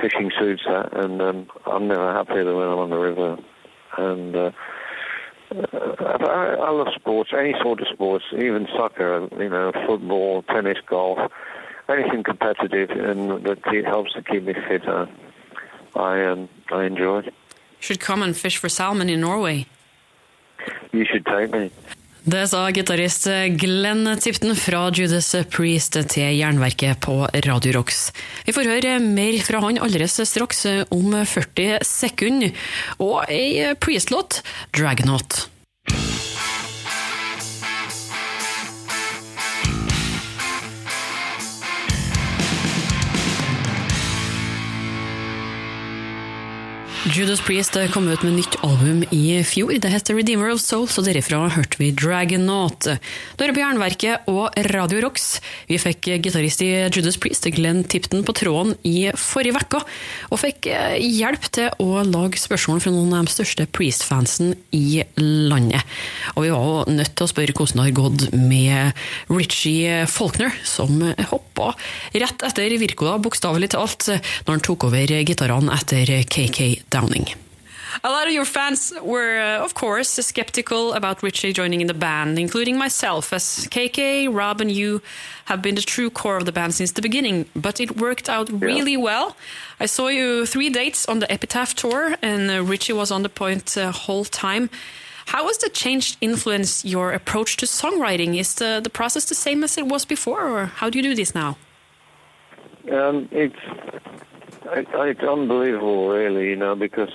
fishing 0.00 0.30
suits 0.38 0.62
that, 0.66 0.96
and 1.04 1.20
um, 1.20 1.46
I'm 1.66 1.88
never 1.88 2.12
happier 2.12 2.44
than 2.44 2.56
when 2.56 2.68
I'm 2.68 2.78
on 2.78 2.90
the 2.90 2.98
river. 2.98 3.38
And 3.98 4.34
uh, 4.34 4.50
I, 5.50 6.56
I 6.60 6.70
love 6.70 6.88
sports, 6.94 7.30
any 7.36 7.54
sort 7.62 7.80
of 7.80 7.88
sports, 7.92 8.24
even 8.32 8.66
soccer, 8.76 9.28
you 9.38 9.48
know, 9.48 9.72
football, 9.86 10.42
tennis, 10.42 10.78
golf, 10.86 11.30
anything 11.88 12.22
competitive, 12.22 12.90
and 12.90 13.44
that 13.44 13.84
helps 13.84 14.12
to 14.14 14.22
keep 14.22 14.44
me 14.44 14.54
fit. 14.68 14.88
Uh, 14.88 15.06
I 15.94 16.24
um, 16.24 16.48
I 16.70 16.84
enjoy. 16.84 17.20
You 17.22 17.32
should 17.80 18.00
come 18.00 18.22
and 18.22 18.36
fish 18.36 18.56
for 18.56 18.68
salmon 18.68 19.10
in 19.10 19.20
Norway. 19.20 19.66
You 20.92 21.04
should 21.04 21.26
take 21.26 21.50
me. 21.52 21.70
Det 22.22 22.44
sa 22.46 22.68
gitarist 22.70 23.24
Glenn 23.58 24.06
Tipton 24.22 24.54
fra 24.54 24.84
Judas 24.94 25.32
Priest 25.50 25.96
til 26.12 26.36
Jernverket 26.38 27.00
på 27.02 27.16
Radio 27.48 27.72
Rocks. 27.80 28.12
Vi 28.46 28.54
får 28.54 28.70
høre 28.70 28.92
mer 29.02 29.40
fra 29.42 29.58
han 29.64 29.80
allerede 29.82 30.26
straks 30.30 30.62
om 30.94 31.16
40 31.18 31.82
sekunder, 31.82 32.54
og 33.02 33.26
ei 33.26 33.74
Priest-låt, 33.74 34.38
'Dragonaut'. 34.70 35.51
Judas 47.02 47.40
Priest 47.42 47.74
kom 47.90 48.04
ut 48.06 48.22
med 48.22 48.36
nytt 48.36 48.54
album 48.62 49.00
i 49.10 49.40
fjor. 49.42 49.72
Det 49.82 49.90
heter 49.90 50.14
Redeemer 50.14 50.52
of 50.52 50.60
Souls, 50.62 50.94
og 51.00 51.08
derifra 51.08 51.40
hørte 51.50 51.80
vi 51.80 51.88
Dragonaut. 51.98 52.86
Du 52.86 53.42
er 53.42 53.50
det 53.50 53.56
på 53.56 53.58
Jernverket 53.58 54.28
og 54.30 54.54
Radio 54.70 55.00
Rocks. 55.02 55.40
Vi 55.66 55.80
fikk 55.82 56.06
gitarist 56.22 56.62
i 56.62 56.68
Judas 56.94 57.18
Priest, 57.18 57.48
Glenn 57.56 57.82
Tipton, 57.90 58.22
på 58.22 58.34
tråden 58.38 58.76
i 58.86 59.10
forrige 59.18 59.58
uke, 59.58 59.80
og 60.30 60.40
fikk 60.44 60.68
eh, 60.70 60.94
hjelp 61.02 61.48
til 61.50 61.74
å 61.82 62.04
lage 62.06 62.38
spørsmål 62.38 62.84
fra 62.84 62.94
noen 62.94 63.18
av 63.18 63.26
de 63.26 63.34
største 63.34 63.66
Priest-fansen 63.74 64.54
i 64.70 65.02
landet. 65.18 65.82
Og 66.36 66.46
vi 66.46 66.54
var 66.54 66.70
jo 66.70 66.96
nødt 67.00 67.16
til 67.18 67.26
å 67.26 67.32
spørre 67.32 67.58
hvordan 67.58 67.82
det 67.82 67.88
har 67.88 67.98
gått 67.98 68.28
med 68.30 69.02
Richie 69.32 70.04
Faulkner, 70.06 70.54
som 70.62 71.02
hoppa 71.32 71.72
rett 72.14 72.46
etter 72.46 72.78
Virkola, 72.78 73.18
bokstavelig 73.26 73.72
talt, 73.74 74.06
når 74.46 74.54
han 74.54 74.66
tok 74.70 74.88
over 74.92 75.18
gitarene 75.26 75.82
etter 75.82 76.14
KK 76.30 76.91
Downing. 76.92 77.28
A 78.04 78.10
lot 78.10 78.26
of 78.26 78.32
your 78.32 78.44
fans 78.44 78.92
were, 79.02 79.38
uh, 79.38 79.64
of 79.64 79.72
course, 79.72 80.10
skeptical 80.10 80.92
about 80.92 81.22
Richie 81.22 81.52
joining 81.52 81.80
in 81.80 81.86
the 81.86 81.94
band, 81.94 82.38
including 82.38 82.76
myself, 82.76 83.32
as 83.32 83.66
KK, 83.70 84.28
Rob, 84.28 84.60
and 84.60 84.70
you 84.70 85.00
have 85.46 85.62
been 85.62 85.74
the 85.74 85.82
true 85.82 86.10
core 86.10 86.36
of 86.36 86.44
the 86.44 86.52
band 86.52 86.74
since 86.74 86.92
the 86.92 87.00
beginning. 87.00 87.46
But 87.56 87.80
it 87.80 87.96
worked 87.96 88.28
out 88.28 88.50
yeah. 88.50 88.58
really 88.60 88.96
well. 88.96 89.36
I 89.80 89.86
saw 89.86 90.08
you 90.08 90.44
three 90.44 90.68
dates 90.68 91.06
on 91.06 91.20
the 91.20 91.32
Epitaph 91.32 91.74
tour, 91.74 92.14
and 92.20 92.50
uh, 92.50 92.62
Richie 92.62 92.92
was 92.92 93.10
on 93.10 93.22
the 93.22 93.30
point 93.30 93.66
the 93.66 93.88
uh, 93.88 93.92
whole 93.92 94.24
time. 94.24 94.68
How 95.26 95.46
has 95.46 95.58
the 95.58 95.70
change 95.70 96.16
influenced 96.20 96.84
your 96.84 97.12
approach 97.12 97.56
to 97.58 97.66
songwriting? 97.66 98.38
Is 98.38 98.54
the, 98.54 98.80
the 98.82 98.90
process 98.90 99.24
the 99.24 99.34
same 99.34 99.64
as 99.64 99.78
it 99.78 99.86
was 99.86 100.04
before, 100.04 100.46
or 100.46 100.66
how 100.66 100.90
do 100.90 100.98
you 100.98 101.02
do 101.02 101.14
this 101.14 101.34
now? 101.34 101.56
Um, 102.90 103.28
it's 103.30 103.56
it's 104.64 105.22
unbelievable, 105.22 106.08
really, 106.08 106.50
you 106.50 106.56
know, 106.56 106.74
because 106.74 107.10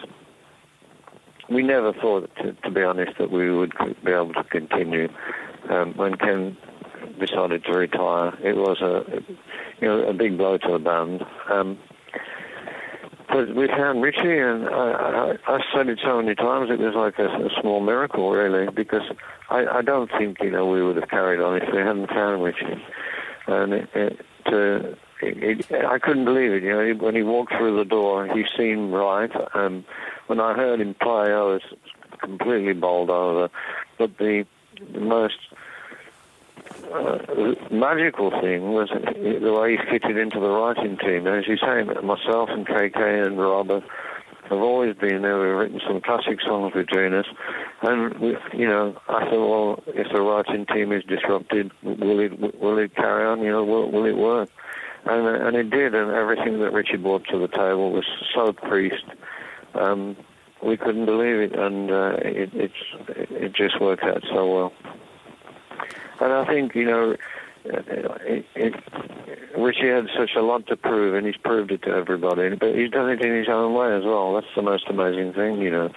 we 1.50 1.64
never 1.64 1.94
thought, 1.94 2.30
to, 2.38 2.54
to, 2.54 2.72
be 2.72 2.82
honest, 2.82 3.18
that 3.20 3.32
we 3.32 3.52
would 3.52 3.74
be 4.04 4.12
able 4.12 4.34
to 4.34 4.44
continue. 4.44 5.08
Um, 5.70 5.94
when 5.96 6.16
Ken 6.16 6.58
decided 7.20 7.64
to 7.66 7.72
retire, 7.74 8.34
it 8.42 8.56
was 8.56 8.82
a, 8.82 9.04
you 9.82 9.88
know, 9.88 10.08
a 10.08 10.14
big 10.14 10.38
blow 10.38 10.58
to 10.58 10.72
the 10.74 10.80
band. 10.80 11.26
Um, 11.50 11.78
but 13.30 13.56
we 13.56 13.68
found 13.68 14.02
Richie, 14.02 14.40
and 14.40 14.68
I, 14.70 15.36
I, 15.48 15.56
I, 15.56 15.60
said 15.74 15.90
it 15.90 16.00
so 16.02 16.22
many 16.22 16.34
times, 16.34 16.70
it 16.72 16.80
was 16.80 16.96
like 16.96 17.20
a, 17.20 17.28
a 17.28 17.50
small 17.62 17.82
miracle, 17.82 18.32
really, 18.32 18.72
because 18.72 19.04
I, 19.50 19.66
I, 19.66 19.82
don't 19.82 20.10
think, 20.18 20.38
you 20.42 20.50
know, 20.50 20.66
we 20.66 20.82
would 20.82 20.96
have 20.96 21.10
carried 21.10 21.42
on 21.42 21.62
if 21.62 21.70
we 21.72 21.80
hadn't 21.80 22.08
found 22.08 22.44
Richie. 22.44 22.82
And 23.48 23.74
it, 23.74 23.90
it, 23.94 24.26
to, 24.46 24.98
it, 25.22 25.72
I 25.72 26.00
couldn't 26.00 26.26
believe 26.26 26.52
it. 26.52 26.64
You 26.64 26.70
know, 26.70 26.94
when 27.04 27.16
he 27.16 27.24
walked 27.24 27.54
through 27.58 27.78
the 27.78 27.86
door, 27.86 28.28
he 28.28 28.46
seemed 28.58 28.94
right. 28.94 29.32
Um, 29.54 29.86
when 30.28 30.40
I 30.40 30.54
heard 30.54 30.82
him 30.82 30.96
play, 30.96 31.32
I 31.32 31.42
was 31.42 31.62
completely 32.20 32.74
bowled 32.74 33.10
over. 33.10 33.50
But 33.98 34.18
the, 34.18 34.46
the 34.94 35.00
most 35.00 35.38
uh, 36.94 37.18
magical 37.72 38.32
thing 38.42 38.72
was 38.72 38.90
the 38.90 39.54
way 39.54 39.78
he 39.78 39.92
fitted 39.92 40.18
into 40.18 40.40
the 40.40 40.50
writing 40.50 40.98
team. 40.98 41.28
As 41.28 41.48
you 41.48 41.58
say, 41.58 41.84
myself 41.84 42.50
and 42.50 42.66
KK 42.68 43.28
and 43.28 43.40
Robert 43.40 43.84
have 44.50 44.60
always 44.60 44.96
been 44.96 45.22
there. 45.22 45.40
We've 45.40 45.58
written 45.58 45.82
some 45.86 46.02
classic 46.02 46.40
songs 46.42 46.74
between 46.74 47.14
us, 47.14 47.26
and 47.82 48.14
you 48.54 48.68
know, 48.68 48.98
I 49.10 49.26
thought, 49.26 49.50
well, 49.50 49.84
if 49.88 50.08
the 50.14 50.22
writing 50.22 50.66
team 50.66 50.92
is 50.92 51.04
disrupted, 51.04 51.72
will 51.84 52.20
it 52.20 52.60
will 52.60 52.78
it 52.78 52.96
carry 52.96 53.26
on? 53.26 53.42
You 53.42 53.52
know, 53.52 53.64
will, 53.64 53.92
will 53.92 54.06
it 54.06 54.16
work? 54.16 54.50
And 55.10 55.28
and 55.28 55.56
it 55.56 55.70
did, 55.70 55.96
and 55.96 56.12
everything 56.12 56.60
that 56.60 56.74
Richie 56.74 56.98
brought 56.98 57.26
to 57.28 57.40
the 57.40 57.48
table 57.48 57.92
was 57.92 58.06
so 58.34 58.54
priest. 58.54 59.04
Um, 59.74 60.16
we 60.64 60.78
couldn't 60.78 61.06
believe 61.06 61.40
it, 61.40 61.56
and 61.58 61.92
uh, 61.92 62.18
it, 62.22 62.50
it's 62.54 62.74
it 63.08 63.54
just 63.54 63.80
worked 63.80 64.04
out 64.04 64.24
so 64.32 64.54
well. 64.54 64.74
And 66.20 66.34
I 66.34 66.46
think 66.46 66.76
you 66.76 66.86
know, 66.86 67.16
it, 67.66 68.46
it, 68.56 68.74
Richie 69.58 69.90
had 69.90 70.08
such 70.18 70.32
a 70.36 70.42
lot 70.42 70.68
to 70.68 70.76
prove, 70.76 71.16
and 71.16 71.26
he's 71.26 71.38
proved 71.38 71.72
it 71.72 71.84
to 71.84 71.90
everybody. 71.90 72.56
But 72.56 72.76
he's 72.76 72.92
done 72.92 73.10
it 73.10 73.22
in 73.22 73.36
his 73.36 73.50
own 73.50 73.74
way 73.74 73.96
as 73.96 74.04
well. 74.04 74.34
That's 74.34 74.48
the 74.56 74.64
most 74.64 74.86
amazing 74.88 75.34
thing, 75.34 75.62
you 75.62 75.70
know. 75.70 75.92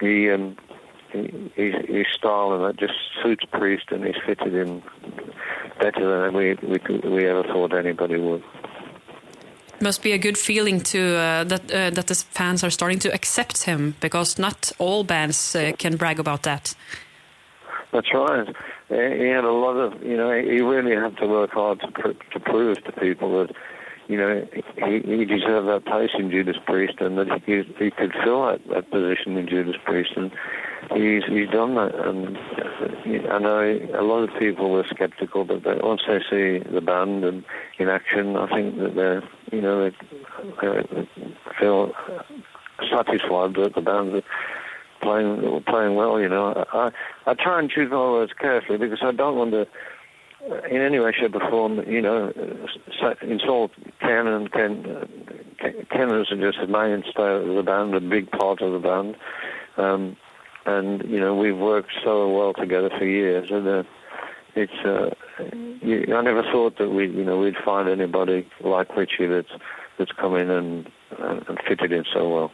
He 0.00 0.30
um, 0.30 0.56
his, 1.54 1.74
his 1.86 2.06
style 2.18 2.52
and 2.54 2.64
that 2.64 2.76
just 2.76 2.94
suits 3.22 3.44
Priest, 3.52 3.86
and 3.90 4.04
he's 4.04 4.20
fitted 4.26 4.54
in 4.54 4.82
better 5.80 6.04
than 6.22 6.34
we 6.34 6.54
we, 6.62 6.78
we 7.08 7.26
ever 7.26 7.42
thought 7.44 7.72
anybody 7.74 8.18
would. 8.18 8.42
Must 9.80 10.02
be 10.02 10.12
a 10.12 10.18
good 10.18 10.38
feeling 10.38 10.80
to 10.92 10.98
uh, 10.98 11.44
that 11.44 11.72
uh, 11.72 11.90
that 11.90 12.06
the 12.06 12.14
fans 12.14 12.64
are 12.64 12.70
starting 12.70 13.00
to 13.00 13.12
accept 13.12 13.64
him 13.64 13.94
because 14.00 14.38
not 14.38 14.72
all 14.78 15.04
bands 15.04 15.56
uh, 15.56 15.72
can 15.78 15.96
brag 15.96 16.18
about 16.18 16.42
that. 16.42 16.74
That's 17.92 18.12
right. 18.12 18.48
He 18.88 19.28
had 19.28 19.44
a 19.44 19.52
lot 19.52 19.76
of, 19.76 20.02
you 20.02 20.16
know, 20.16 20.32
he 20.32 20.60
really 20.60 20.94
had 20.94 21.16
to 21.18 21.26
work 21.26 21.50
hard 21.50 21.80
to, 21.80 21.88
pr 21.92 22.08
to 22.32 22.40
prove 22.40 22.82
to 22.84 22.92
people 22.92 23.38
that, 23.38 23.56
you 24.08 24.16
know, 24.18 24.46
he, 24.76 25.00
he 25.00 25.24
deserved 25.24 25.68
that 25.68 25.84
place 25.86 26.10
in 26.18 26.30
Judas 26.30 26.56
Priest 26.66 27.00
and 27.00 27.16
that 27.18 27.42
he, 27.46 27.62
he 27.78 27.90
could 27.90 28.12
fill 28.22 28.46
that, 28.46 28.60
that 28.68 28.90
position 28.90 29.36
in 29.36 29.48
Judas 29.48 29.76
Priest. 29.84 30.12
And 30.16 30.30
he's 30.92 31.24
he's 31.24 31.48
done 31.48 31.74
that, 31.76 31.94
and 31.94 32.36
I 33.28 33.38
know 33.38 33.78
a 33.98 34.02
lot 34.02 34.28
of 34.28 34.38
people 34.38 34.70
were 34.70 34.84
skeptical, 34.90 35.44
but 35.44 35.64
they, 35.64 35.76
once 35.76 36.02
they 36.06 36.18
see 36.30 36.58
the 36.70 36.80
band 36.80 37.24
and 37.24 37.44
in 37.78 37.88
action, 37.88 38.36
I 38.36 38.48
think 38.48 38.78
that 38.78 38.94
they're 38.94 39.22
you 39.52 39.60
know 39.60 39.90
they, 39.90 39.96
they 40.62 41.08
feel 41.58 41.92
satisfied 42.90 43.54
that 43.54 43.72
the 43.74 43.80
band 43.80 44.22
playing 45.04 45.62
playing 45.66 45.94
well. 45.94 46.20
You 46.20 46.28
know, 46.28 46.64
I 46.72 46.90
I 47.26 47.34
try 47.34 47.58
and 47.60 47.70
choose 47.70 47.90
my 47.90 47.96
words 47.96 48.32
carefully 48.38 48.78
because 48.78 49.00
I 49.02 49.12
don't 49.12 49.36
want 49.36 49.52
to. 49.52 49.66
In 50.70 50.82
any 50.82 50.98
way, 50.98 51.12
shape, 51.18 51.34
or 51.34 51.50
form, 51.50 51.80
you 51.88 52.02
know, 52.02 52.32
Ken 54.00 54.26
and 54.26 54.52
Ken. 54.52 55.08
Ken 55.90 56.10
is 56.10 56.28
just 56.28 56.58
a 56.58 56.66
mainstay 56.66 57.48
of 57.48 57.54
the 57.54 57.62
band, 57.64 57.94
a 57.94 58.00
big 58.00 58.30
part 58.30 58.60
of 58.60 58.72
the 58.72 58.78
band. 58.78 59.16
Um, 59.78 60.16
and 60.66 61.02
you 61.08 61.20
know 61.20 61.34
we've 61.34 61.56
worked 61.56 61.92
so 62.04 62.28
well 62.28 62.52
together 62.52 62.90
for 62.90 63.04
years, 63.04 63.48
and 63.50 63.66
uh, 63.68 63.82
it's 64.54 64.72
uh, 64.84 65.10
you, 65.82 66.14
I 66.14 66.22
never 66.22 66.42
thought 66.42 66.78
that 66.78 66.90
we 66.90 67.08
you 67.08 67.24
know 67.24 67.38
we'd 67.38 67.56
find 67.64 67.88
anybody 67.88 68.46
like 68.60 68.96
Richie 68.96 69.26
that's 69.26 69.52
that's 69.98 70.12
come 70.12 70.36
in 70.36 70.50
and 70.50 70.86
uh, 71.18 71.40
and 71.48 71.58
fitted 71.66 71.92
in 71.92 72.04
so 72.12 72.28
well. 72.28 72.52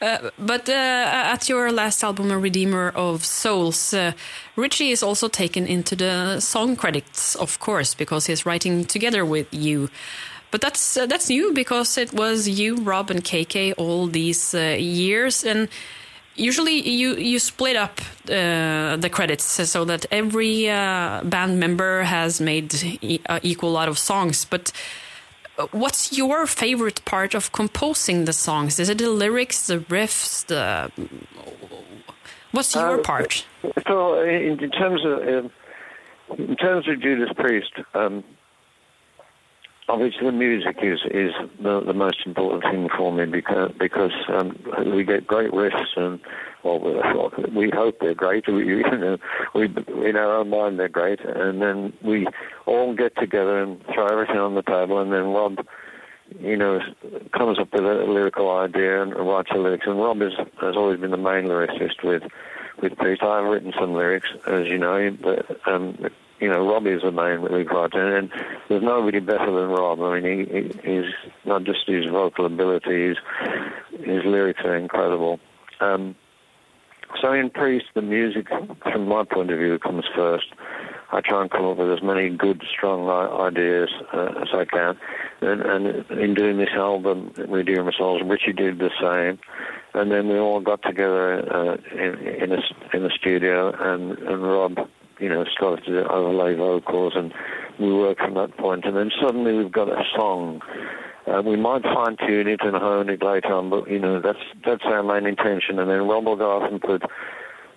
Uh, 0.00 0.30
but 0.38 0.68
uh, 0.68 0.72
at 0.72 1.48
your 1.48 1.70
last 1.70 2.02
album, 2.02 2.30
A 2.30 2.38
Redeemer 2.38 2.90
of 2.94 3.24
Souls, 3.24 3.92
uh, 3.92 4.12
Richie 4.56 4.90
is 4.90 5.02
also 5.02 5.28
taken 5.28 5.66
into 5.66 5.94
the 5.94 6.40
song 6.40 6.74
credits, 6.74 7.34
of 7.36 7.58
course, 7.60 7.94
because 7.94 8.26
he's 8.26 8.46
writing 8.46 8.84
together 8.86 9.24
with 9.26 9.52
you. 9.52 9.90
But 10.50 10.62
that's 10.62 10.96
uh, 10.96 11.06
that's 11.06 11.28
new 11.28 11.52
because 11.52 11.98
it 11.98 12.12
was 12.12 12.48
you, 12.48 12.76
Rob, 12.76 13.10
and 13.10 13.22
KK 13.22 13.74
all 13.76 14.06
these 14.06 14.54
uh, 14.54 14.76
years, 14.78 15.44
and 15.44 15.68
usually 16.34 16.80
you 16.88 17.14
you 17.16 17.38
split 17.38 17.76
up 17.76 18.00
uh, 18.24 18.96
the 18.96 19.10
credits 19.12 19.44
so 19.44 19.84
that 19.84 20.06
every 20.10 20.64
band 20.66 21.60
member 21.60 22.02
has 22.02 22.40
made 22.40 22.72
e 23.02 23.20
equal 23.42 23.70
lot 23.70 23.88
of 23.88 23.98
songs 23.98 24.44
but 24.46 24.72
what's 25.72 26.16
your 26.16 26.46
favorite 26.46 27.04
part 27.04 27.34
of 27.34 27.52
composing 27.52 28.24
the 28.24 28.32
songs? 28.32 28.78
Is 28.78 28.88
it 28.88 28.98
the 28.98 29.10
lyrics 29.10 29.66
the 29.66 29.78
riffs 29.78 30.46
the 30.46 30.90
what's 32.52 32.74
your 32.74 33.00
uh, 33.00 33.02
part? 33.02 33.46
so 33.86 34.22
in, 34.22 34.58
terms 34.70 35.04
of 35.04 35.28
um, 35.28 35.50
in 36.38 36.56
terms 36.56 36.88
of 36.88 37.00
Judas 37.00 37.30
Priest 37.36 37.72
um, 37.94 38.24
obviously 39.90 40.26
the 40.26 40.32
music 40.32 40.76
is 40.82 41.00
is 41.10 41.32
the, 41.60 41.80
the 41.84 41.92
most 41.92 42.24
important 42.24 42.62
thing 42.62 42.88
for 42.96 43.12
me 43.12 43.26
because 43.26 43.72
because 43.78 44.12
um, 44.28 44.56
we 44.94 45.04
get 45.04 45.26
great 45.26 45.50
riffs 45.50 45.96
and 45.96 46.20
well 46.62 46.78
we 47.54 47.70
hope 47.70 47.98
they're 48.00 48.14
great. 48.14 48.46
We 48.46 48.66
you 48.66 48.82
know 48.82 49.18
we 49.54 49.64
in 50.08 50.16
our 50.16 50.36
own 50.38 50.50
mind 50.50 50.78
they're 50.78 50.88
great. 50.88 51.20
And 51.20 51.60
then 51.60 51.92
we 52.02 52.26
all 52.66 52.94
get 52.94 53.16
together 53.16 53.62
and 53.62 53.82
throw 53.92 54.06
everything 54.06 54.38
on 54.38 54.54
the 54.54 54.62
table. 54.62 55.00
And 55.00 55.12
then 55.12 55.32
Rob 55.32 55.66
you 56.38 56.56
know 56.56 56.80
comes 57.36 57.58
up 57.58 57.72
with 57.72 57.84
a 57.84 58.04
lyrical 58.04 58.50
idea 58.56 59.02
and 59.02 59.14
writes 59.14 59.50
the 59.52 59.58
lyrics. 59.58 59.86
And 59.86 59.98
Rob 59.98 60.22
is, 60.22 60.34
has 60.60 60.76
always 60.76 61.00
been 61.00 61.10
the 61.10 61.16
main 61.16 61.44
lyricist 61.46 62.04
with 62.04 62.22
with 62.80 62.96
Pete. 62.98 63.22
I've 63.22 63.44
written 63.44 63.72
some 63.78 63.92
lyrics 63.94 64.28
as 64.46 64.68
you 64.68 64.78
know 64.78 65.16
but 65.20 65.68
um 65.68 66.10
you 66.40 66.48
know, 66.48 66.66
Robbie 66.66 66.90
is 66.90 67.02
the 67.02 67.12
main 67.12 67.42
lead 67.42 67.70
writer, 67.70 68.16
and 68.16 68.30
there's 68.68 68.82
nobody 68.82 69.20
better 69.20 69.46
than 69.46 69.70
Rob. 69.70 70.00
I 70.00 70.20
mean, 70.20 70.46
he, 70.46 70.52
he, 70.52 70.94
he's 70.94 71.12
not 71.44 71.64
just 71.64 71.80
his 71.86 72.06
vocal 72.06 72.46
abilities, 72.46 73.16
his 73.90 74.24
lyrics 74.24 74.60
are 74.64 74.76
incredible. 74.76 75.38
Um, 75.80 76.14
so 77.20 77.32
in 77.32 77.50
Priest, 77.50 77.86
the 77.94 78.02
music, 78.02 78.48
from 78.82 79.08
my 79.08 79.24
point 79.24 79.50
of 79.50 79.58
view, 79.58 79.78
comes 79.78 80.04
first. 80.14 80.46
I 81.12 81.20
try 81.20 81.42
and 81.42 81.50
come 81.50 81.64
up 81.64 81.76
with 81.76 81.90
as 81.90 82.02
many 82.02 82.30
good, 82.30 82.62
strong 82.70 83.08
ideas 83.08 83.90
uh, 84.12 84.42
as 84.42 84.48
I 84.54 84.64
can. 84.64 84.96
And, 85.40 85.60
and, 85.60 86.10
in 86.10 86.34
doing 86.34 86.58
this 86.58 86.70
album, 86.72 87.32
Redeemer 87.48 87.92
Souls, 87.96 88.22
Richie 88.24 88.52
did 88.52 88.78
the 88.78 88.90
same. 89.00 89.38
and 89.94 90.10
then 90.12 90.28
we 90.28 90.38
all 90.38 90.60
got 90.60 90.82
together 90.82 91.52
uh, 91.52 91.76
in, 91.92 92.18
in 92.26 92.52
a 92.52 92.60
in 92.96 93.04
a 93.04 93.10
studio, 93.10 93.74
and 93.76 94.16
and 94.18 94.42
Rob, 94.42 94.88
you 95.20 95.28
know, 95.28 95.44
started 95.44 95.84
to 95.84 96.08
overlay 96.08 96.54
vocals, 96.54 97.12
and 97.16 97.32
we 97.78 97.92
worked 97.92 98.20
from 98.20 98.34
that 98.34 98.56
point, 98.56 98.84
and 98.84 98.96
then 98.96 99.10
suddenly 99.20 99.54
we've 99.54 99.72
got 99.72 99.88
a 99.88 100.02
song. 100.16 100.60
Uh, 101.26 101.42
we 101.42 101.56
might 101.56 101.82
fine 101.82 102.16
tune 102.16 102.48
it 102.48 102.60
and 102.62 102.76
hone 102.76 103.08
it 103.08 103.22
later 103.22 103.52
on, 103.52 103.70
but 103.70 103.88
you 103.90 103.98
know 103.98 104.20
that's 104.20 104.38
that's 104.64 104.82
our 104.84 105.02
main 105.02 105.26
intention. 105.26 105.78
And 105.78 105.90
then 105.90 106.08
Rob 106.08 106.24
will 106.24 106.36
go 106.36 106.50
off 106.50 106.70
and 106.70 106.80
put 106.80 107.02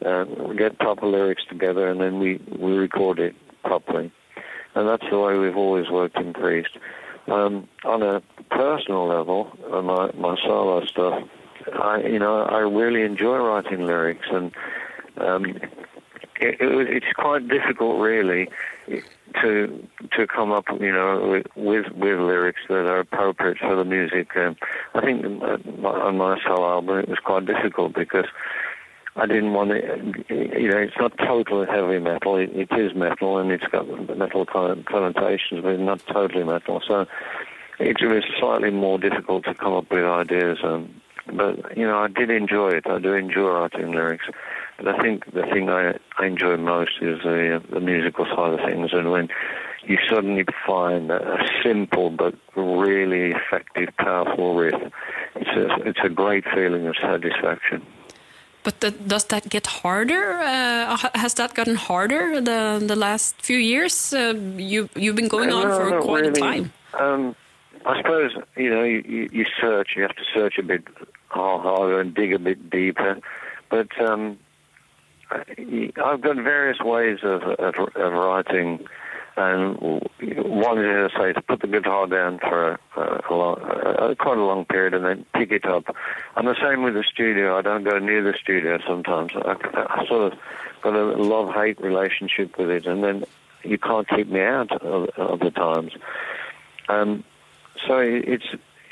uh, 0.06 0.24
get 0.58 0.80
proper 0.80 1.08
lyrics 1.08 1.44
together, 1.50 1.88
and 1.88 2.00
then 2.02 2.20
we 2.20 2.42
we 2.60 2.74
record 2.74 3.20
it 3.20 3.36
properly. 3.64 4.12
And 4.76 4.88
that's 4.88 5.06
the 5.10 5.20
way 5.20 5.38
we've 5.38 5.58
always 5.58 5.90
worked 5.90 6.18
in 6.18 6.34
Priest. 6.34 6.78
Um, 7.28 7.68
on 7.86 8.02
a 8.02 8.22
personal 8.50 9.08
level, 9.08 9.52
uh, 9.72 9.82
my 9.82 10.12
my 10.14 10.36
solo 10.44 10.86
stuff, 10.86 11.24
I 11.74 12.02
you 12.02 12.20
know 12.20 12.44
I 12.44 12.60
really 12.60 13.04
enjoy 13.04 13.38
writing 13.38 13.86
lyrics, 13.86 14.28
and 14.32 14.52
um, 15.18 15.58
it, 16.44 16.62
it, 16.62 16.90
it's 16.90 17.14
quite 17.16 17.48
difficult 17.48 18.00
really 18.00 18.50
to 19.42 19.88
to 20.12 20.28
come 20.28 20.52
up 20.52 20.66
you 20.80 20.92
know 20.92 21.42
with 21.56 21.88
with, 21.96 22.20
lyrics 22.20 22.62
that 22.68 22.86
are 22.86 23.00
appropriate 23.00 23.58
for 23.58 23.76
the 23.76 23.86
music. 23.86 24.36
Um, 24.36 24.56
I 24.94 25.02
think 25.02 25.26
on 25.26 26.18
my 26.18 26.40
solo 26.46 26.70
album 26.70 27.00
it 27.00 27.10
was 27.10 27.20
quite 27.20 27.46
difficult 27.46 27.94
because 27.94 28.26
I 29.16 29.28
didn't 29.28 29.54
want 29.54 29.70
to, 29.70 30.24
you 30.34 30.70
know, 30.70 30.78
it's 30.78 30.98
not 31.00 31.16
total 31.20 31.66
heavy 31.66 32.00
metal. 32.00 32.36
It, 32.36 32.50
it 32.54 32.70
is 32.72 32.96
metal 32.96 33.38
and 33.38 33.52
it's 33.52 33.66
got 33.66 33.88
metal 34.18 34.46
connotations, 34.46 35.62
but 35.62 35.80
not 35.80 36.04
totally 36.08 36.44
metal. 36.44 36.82
So 36.88 37.06
it 37.80 37.98
was 38.02 38.24
slightly 38.40 38.72
more 38.72 38.98
difficult 38.98 39.44
to 39.46 39.54
come 39.54 39.74
up 39.74 39.92
with 39.92 40.04
ideas. 40.04 40.60
Um, 40.64 41.02
but, 41.32 41.78
you 41.78 41.86
know, 41.86 42.00
I 42.00 42.08
did 42.08 42.32
enjoy 42.32 42.70
it. 42.70 42.88
I 42.88 43.00
do 43.00 43.14
enjoy 43.14 43.50
writing 43.50 43.92
lyrics. 43.92 44.26
But 44.78 44.88
I 44.88 45.02
think 45.02 45.26
the 45.34 45.44
thing 45.44 45.70
I, 45.70 45.98
I 46.18 46.26
enjoy 46.26 46.58
most 46.58 46.94
is 47.02 47.20
the, 47.24 47.62
the 47.70 47.80
musical 47.80 48.26
side 48.26 48.54
of 48.54 48.60
things. 48.60 48.92
And 48.94 49.12
when 49.12 49.30
you 49.86 49.98
suddenly 50.10 50.46
find 50.66 51.12
a 51.12 51.38
simple 51.64 52.10
but 52.10 52.36
really 52.56 53.32
effective, 53.32 53.90
powerful 53.98 54.56
riff, 54.56 54.82
it's 55.36 55.50
a, 55.50 55.88
it's 55.88 56.00
a 56.04 56.10
great 56.10 56.46
feeling 56.54 56.88
of 56.88 56.96
satisfaction. 57.02 57.86
But 58.64 58.80
the, 58.80 58.92
does 58.92 59.26
that 59.26 59.50
get 59.50 59.68
harder? 59.68 60.40
Uh, 60.40 60.98
has 61.16 61.34
that 61.36 61.54
gotten 61.54 61.76
harder 61.76 62.40
the 62.40 62.82
the 62.86 62.96
last 62.96 63.36
few 63.42 63.58
years? 63.58 64.14
Uh, 64.14 64.34
you 64.56 64.90
you've 64.96 65.18
been 65.18 65.28
going 65.28 65.52
on 65.52 65.64
for 65.64 66.02
quite 66.02 66.22
really. 66.22 66.40
a 66.40 66.44
time. 66.44 66.74
Um, 66.98 67.36
I 67.86 67.98
suppose 67.98 68.32
you 68.56 68.70
know 68.70 68.84
you, 68.84 69.30
you, 69.34 69.46
search. 69.60 69.90
You 69.98 70.04
have 70.04 70.16
to 70.16 70.24
search 70.34 70.58
a 70.58 70.64
bit 70.64 70.84
harder 71.28 72.00
and 72.00 72.16
dig 72.16 72.32
a 72.32 72.40
bit 72.40 72.70
deeper. 72.70 73.20
But 73.70 73.90
um, 74.00 74.38
I've 76.04 76.22
got 76.22 76.36
various 76.38 76.80
ways 76.80 77.20
of, 77.24 77.44
of, 77.44 77.76
of 77.96 78.14
writing 78.14 78.86
and 79.36 80.02
one 80.20 80.86
is, 80.86 81.12
I 81.16 81.20
say, 81.20 81.34
to 81.34 81.42
put 81.42 81.62
the 81.62 81.68
guitar 81.68 82.06
down 82.06 82.38
for 82.38 82.80
a, 82.96 83.24
a, 83.30 83.34
long, 83.34 83.58
a, 83.62 84.16
quite 84.16 84.38
a 84.38 84.44
long 84.44 84.66
period 84.66 84.94
and 84.94 85.04
then 85.04 85.26
pick 85.34 85.52
it 85.52 85.66
up. 85.66 85.86
And 86.36 86.48
the 86.48 86.56
same 86.62 86.84
with 86.84 86.94
the 86.94 87.04
studio. 87.04 87.58
I 87.58 87.62
don't 87.62 87.84
go 87.84 87.98
near 87.98 88.22
the 88.22 88.38
studio 88.40 88.78
sometimes. 88.88 89.32
I, 89.36 89.56
I 89.74 90.06
sort 90.08 90.34
of 90.34 90.40
got 90.84 90.94
a 90.94 91.04
love-hate 91.04 91.82
relationship 91.82 92.58
with 92.60 92.70
it, 92.70 92.86
and 92.86 93.04
then 93.04 93.26
you 93.64 93.80
can't 93.80 94.08
keep 94.08 94.28
me 94.28 94.42
out 94.42 94.72
of, 94.72 95.10
of 95.18 95.40
the 95.40 95.50
times. 95.50 95.94
Um, 96.90 97.24
so 97.88 97.98
it's 97.98 98.46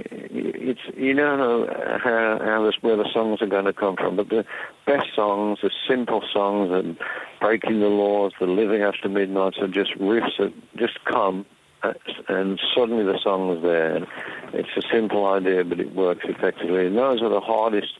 it's 0.09 0.81
you 0.95 1.13
don't 1.13 1.39
know 1.39 1.99
how, 2.03 2.39
how 2.43 2.65
this, 2.65 2.75
where 2.81 2.97
the 2.97 3.09
songs 3.11 3.41
are 3.41 3.47
going 3.47 3.65
to 3.65 3.73
come 3.73 3.95
from, 3.95 4.15
but 4.15 4.29
the 4.29 4.45
best 4.85 5.07
songs, 5.15 5.59
the 5.61 5.71
simple 5.87 6.23
songs, 6.33 6.71
and 6.71 6.97
breaking 7.39 7.79
the 7.79 7.87
laws, 7.87 8.33
the 8.39 8.47
living 8.47 8.81
after 8.81 9.09
midnight, 9.09 9.57
are 9.59 9.67
just 9.67 9.91
riffs 9.97 10.37
that 10.37 10.53
just 10.75 11.03
come, 11.05 11.45
uh, 11.83 11.93
and 12.27 12.59
suddenly 12.75 13.03
the 13.03 13.19
song 13.19 13.57
is 13.57 13.63
there. 13.63 14.07
It's 14.53 14.69
a 14.77 14.87
simple 14.91 15.25
idea, 15.25 15.63
but 15.63 15.79
it 15.79 15.93
works 15.93 16.25
effectively. 16.25 16.87
And 16.87 16.97
those 16.97 17.21
are 17.21 17.29
the 17.29 17.41
hardest 17.41 17.93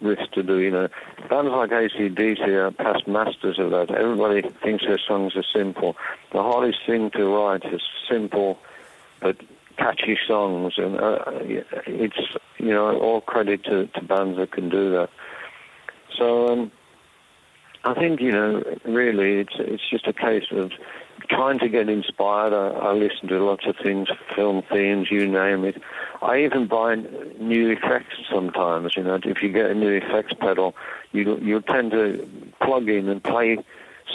riffs 0.00 0.30
to 0.32 0.42
do. 0.42 0.58
You 0.58 0.70
know, 0.70 0.88
bands 1.28 1.50
like 1.50 1.72
AC/DC 1.72 2.46
are 2.46 2.70
past 2.70 3.06
masters 3.08 3.58
of 3.58 3.70
that. 3.70 3.90
Everybody 3.90 4.42
thinks 4.42 4.84
their 4.84 4.98
songs 4.98 5.36
are 5.36 5.44
simple. 5.52 5.96
The 6.32 6.42
hardest 6.42 6.80
thing 6.86 7.10
to 7.10 7.26
write 7.26 7.64
is 7.64 7.82
simple, 8.08 8.58
but 9.20 9.36
catchy 9.78 10.18
songs, 10.26 10.74
and 10.76 10.98
uh, 10.98 11.18
it's 11.86 12.18
you 12.58 12.70
know 12.70 12.98
all 12.98 13.20
credit 13.20 13.64
to, 13.64 13.86
to 13.86 14.02
bands 14.02 14.38
that 14.38 14.52
can 14.52 14.68
do 14.68 14.90
that. 14.90 15.08
So 16.16 16.48
um, 16.48 16.72
I 17.84 17.94
think 17.94 18.20
you 18.20 18.32
know 18.32 18.62
really 18.84 19.40
it's 19.40 19.54
it's 19.58 19.88
just 19.88 20.06
a 20.06 20.12
case 20.12 20.46
of 20.50 20.72
trying 21.28 21.58
to 21.60 21.68
get 21.68 21.88
inspired. 21.88 22.52
I, 22.52 22.68
I 22.68 22.92
listen 22.92 23.28
to 23.28 23.44
lots 23.44 23.66
of 23.66 23.76
things, 23.82 24.08
film 24.34 24.62
themes, 24.70 25.08
you 25.10 25.26
name 25.26 25.64
it. 25.64 25.80
I 26.22 26.42
even 26.42 26.66
buy 26.66 26.96
new 26.96 27.70
effects 27.70 28.16
sometimes. 28.30 28.96
You 28.96 29.04
know, 29.04 29.18
if 29.24 29.42
you 29.42 29.50
get 29.50 29.70
a 29.70 29.74
new 29.74 29.92
effects 29.92 30.34
pedal, 30.34 30.74
you 31.12 31.38
you 31.38 31.60
tend 31.60 31.92
to 31.92 32.28
plug 32.60 32.88
in 32.88 33.08
and 33.08 33.22
play 33.22 33.58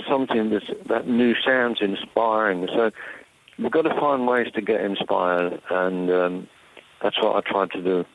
something 0.08 0.50
that's, 0.50 0.66
that 0.88 1.08
new 1.08 1.36
sounds 1.46 1.80
inspiring. 1.82 2.68
So 2.74 2.92
we've 3.60 3.72
got 3.72 3.84
to 3.84 3.96
find 4.00 4.28
ways 4.28 4.52
to 4.54 4.62
get 4.62 4.82
inspired, 4.82 5.62
and 5.70 6.10
um, 6.10 6.48
that's 7.02 7.18
what 7.22 7.36
I 7.38 7.42
tried 7.52 7.72
to 7.72 7.82
do. 7.82 8.06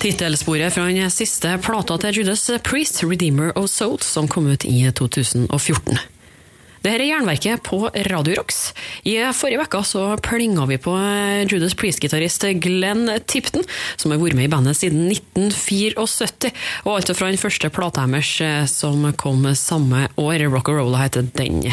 Tittelsporet 0.00 0.72
fra 0.72 0.86
den 0.88 1.10
siste 1.10 1.58
plata 1.62 1.98
til 1.98 2.14
Judas 2.14 2.50
Priest, 2.64 3.02
'Redeemer 3.02 3.52
of 3.56 3.68
Souls', 3.68 4.04
som 4.04 4.28
kom 4.28 4.46
ut 4.46 4.64
i 4.64 4.90
2014. 4.92 5.98
Dette 6.80 6.96
er 6.96 7.10
Jernverket 7.10 7.60
på 7.60 7.90
Radio 8.08 8.38
Rocks. 8.38 8.72
I 9.04 9.18
forrige 9.36 9.60
uke 9.60 9.82
så 9.84 10.16
plinga 10.16 10.64
vi 10.64 10.78
på 10.80 10.94
Judas 11.50 11.74
Priest-gitarist 11.76 12.46
Glenn 12.56 13.10
Tipton, 13.28 13.66
som 14.00 14.14
har 14.14 14.22
vært 14.22 14.38
med 14.38 14.48
i 14.48 14.52
bandet 14.54 14.78
siden 14.78 15.10
1974. 15.12 16.54
Og 16.86 16.94
alt 16.94 17.12
fra 17.12 17.28
den 17.28 17.42
første 17.42 17.68
plata 17.68 18.06
deres 18.08 18.32
eh, 18.40 18.64
som 18.64 19.04
kom 19.12 19.44
samme 19.52 20.06
år, 20.16 20.46
Rock 20.48 20.72
and 20.72 20.80
Roll 20.80 20.96
heter 20.96 21.28
den. 21.36 21.68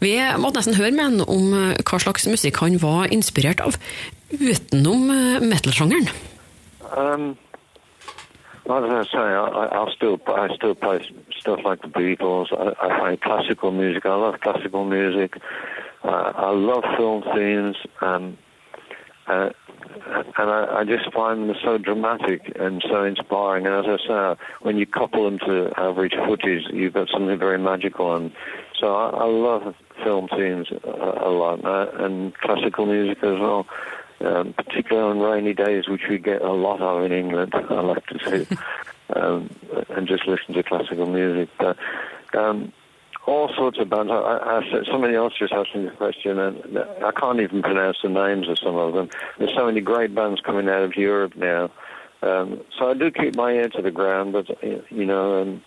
Vi 0.00 0.12
måtte 0.38 0.60
nesten 0.60 0.76
høre 0.76 0.92
med 0.92 1.24
om 1.24 1.54
eh, 1.56 1.78
hva 1.80 1.98
slags 2.02 2.26
musikk 2.28 2.60
han 2.60 2.76
var 2.82 3.08
inspirert 3.14 3.62
av, 3.64 3.78
utenom 4.32 5.08
eh, 5.10 5.40
metal-sjangeren. 5.40 6.10
Um, 6.96 7.36
say, 8.66 9.18
I, 9.18 9.68
I 9.72 9.92
still 9.94 10.20
I 10.28 10.54
still 10.54 10.74
play 10.74 11.00
stuff 11.38 11.60
like 11.64 11.82
the 11.82 11.88
Beatles. 11.88 12.52
I, 12.52 12.74
I 12.86 12.98
play 12.98 13.16
classical 13.16 13.70
music. 13.70 14.04
I 14.06 14.14
love 14.14 14.40
classical 14.40 14.84
music. 14.84 15.40
Uh, 16.04 16.32
I 16.36 16.50
love 16.50 16.84
film 16.96 17.22
themes, 17.34 17.76
um, 18.00 18.38
uh, 19.26 19.50
and 20.38 20.50
I, 20.50 20.80
I 20.80 20.84
just 20.84 21.12
find 21.12 21.48
them 21.48 21.56
so 21.64 21.78
dramatic 21.78 22.52
and 22.60 22.84
so 22.88 23.02
inspiring. 23.02 23.66
And 23.66 23.74
as 23.74 23.86
I 23.88 24.06
say, 24.06 24.42
when 24.60 24.76
you 24.76 24.86
couple 24.86 25.24
them 25.24 25.38
to 25.40 25.72
average 25.76 26.14
footage, 26.26 26.64
you've 26.72 26.92
got 26.92 27.08
something 27.08 27.38
very 27.38 27.58
magical. 27.58 28.14
And 28.14 28.30
so 28.78 28.94
I, 28.94 29.08
I 29.08 29.24
love 29.24 29.74
film 30.02 30.28
themes 30.28 30.68
a, 30.70 30.88
a 30.88 31.30
lot, 31.30 31.64
uh, 31.64 31.90
and 32.04 32.34
classical 32.34 32.86
music 32.86 33.18
as 33.18 33.38
well. 33.38 33.66
Um, 34.18 34.54
particularly 34.54 35.10
on 35.10 35.20
rainy 35.20 35.52
days, 35.52 35.88
which 35.88 36.00
we 36.08 36.16
get 36.16 36.40
a 36.40 36.50
lot 36.50 36.80
of 36.80 37.04
in 37.04 37.12
England, 37.12 37.52
I 37.54 37.80
like 37.82 38.06
to 38.06 38.18
see, 38.46 38.56
um, 39.14 39.50
and 39.90 40.08
just 40.08 40.26
listen 40.26 40.54
to 40.54 40.62
classical 40.62 41.04
music. 41.04 41.50
But, 41.58 41.76
um, 42.34 42.72
all 43.26 43.52
sorts 43.54 43.78
of 43.78 43.90
bands. 43.90 44.10
I, 44.10 44.14
I, 44.14 44.84
somebody 44.90 45.14
else 45.14 45.34
just 45.38 45.52
asked 45.52 45.74
me 45.74 45.84
the 45.84 45.90
question, 45.90 46.38
and 46.38 46.78
I 47.04 47.10
can't 47.12 47.40
even 47.40 47.60
pronounce 47.60 47.98
the 48.02 48.08
names 48.08 48.48
of 48.48 48.58
some 48.58 48.76
of 48.76 48.94
them. 48.94 49.10
There's 49.38 49.54
so 49.54 49.66
many 49.66 49.80
great 49.80 50.14
bands 50.14 50.40
coming 50.40 50.68
out 50.68 50.82
of 50.82 50.96
Europe 50.96 51.36
now. 51.36 51.70
Um, 52.22 52.62
so 52.78 52.90
I 52.90 52.94
do 52.94 53.10
keep 53.10 53.36
my 53.36 53.52
ear 53.52 53.68
to 53.70 53.82
the 53.82 53.90
ground, 53.90 54.32
but 54.32 54.46
you 54.62 55.04
know, 55.04 55.42
um, 55.42 55.62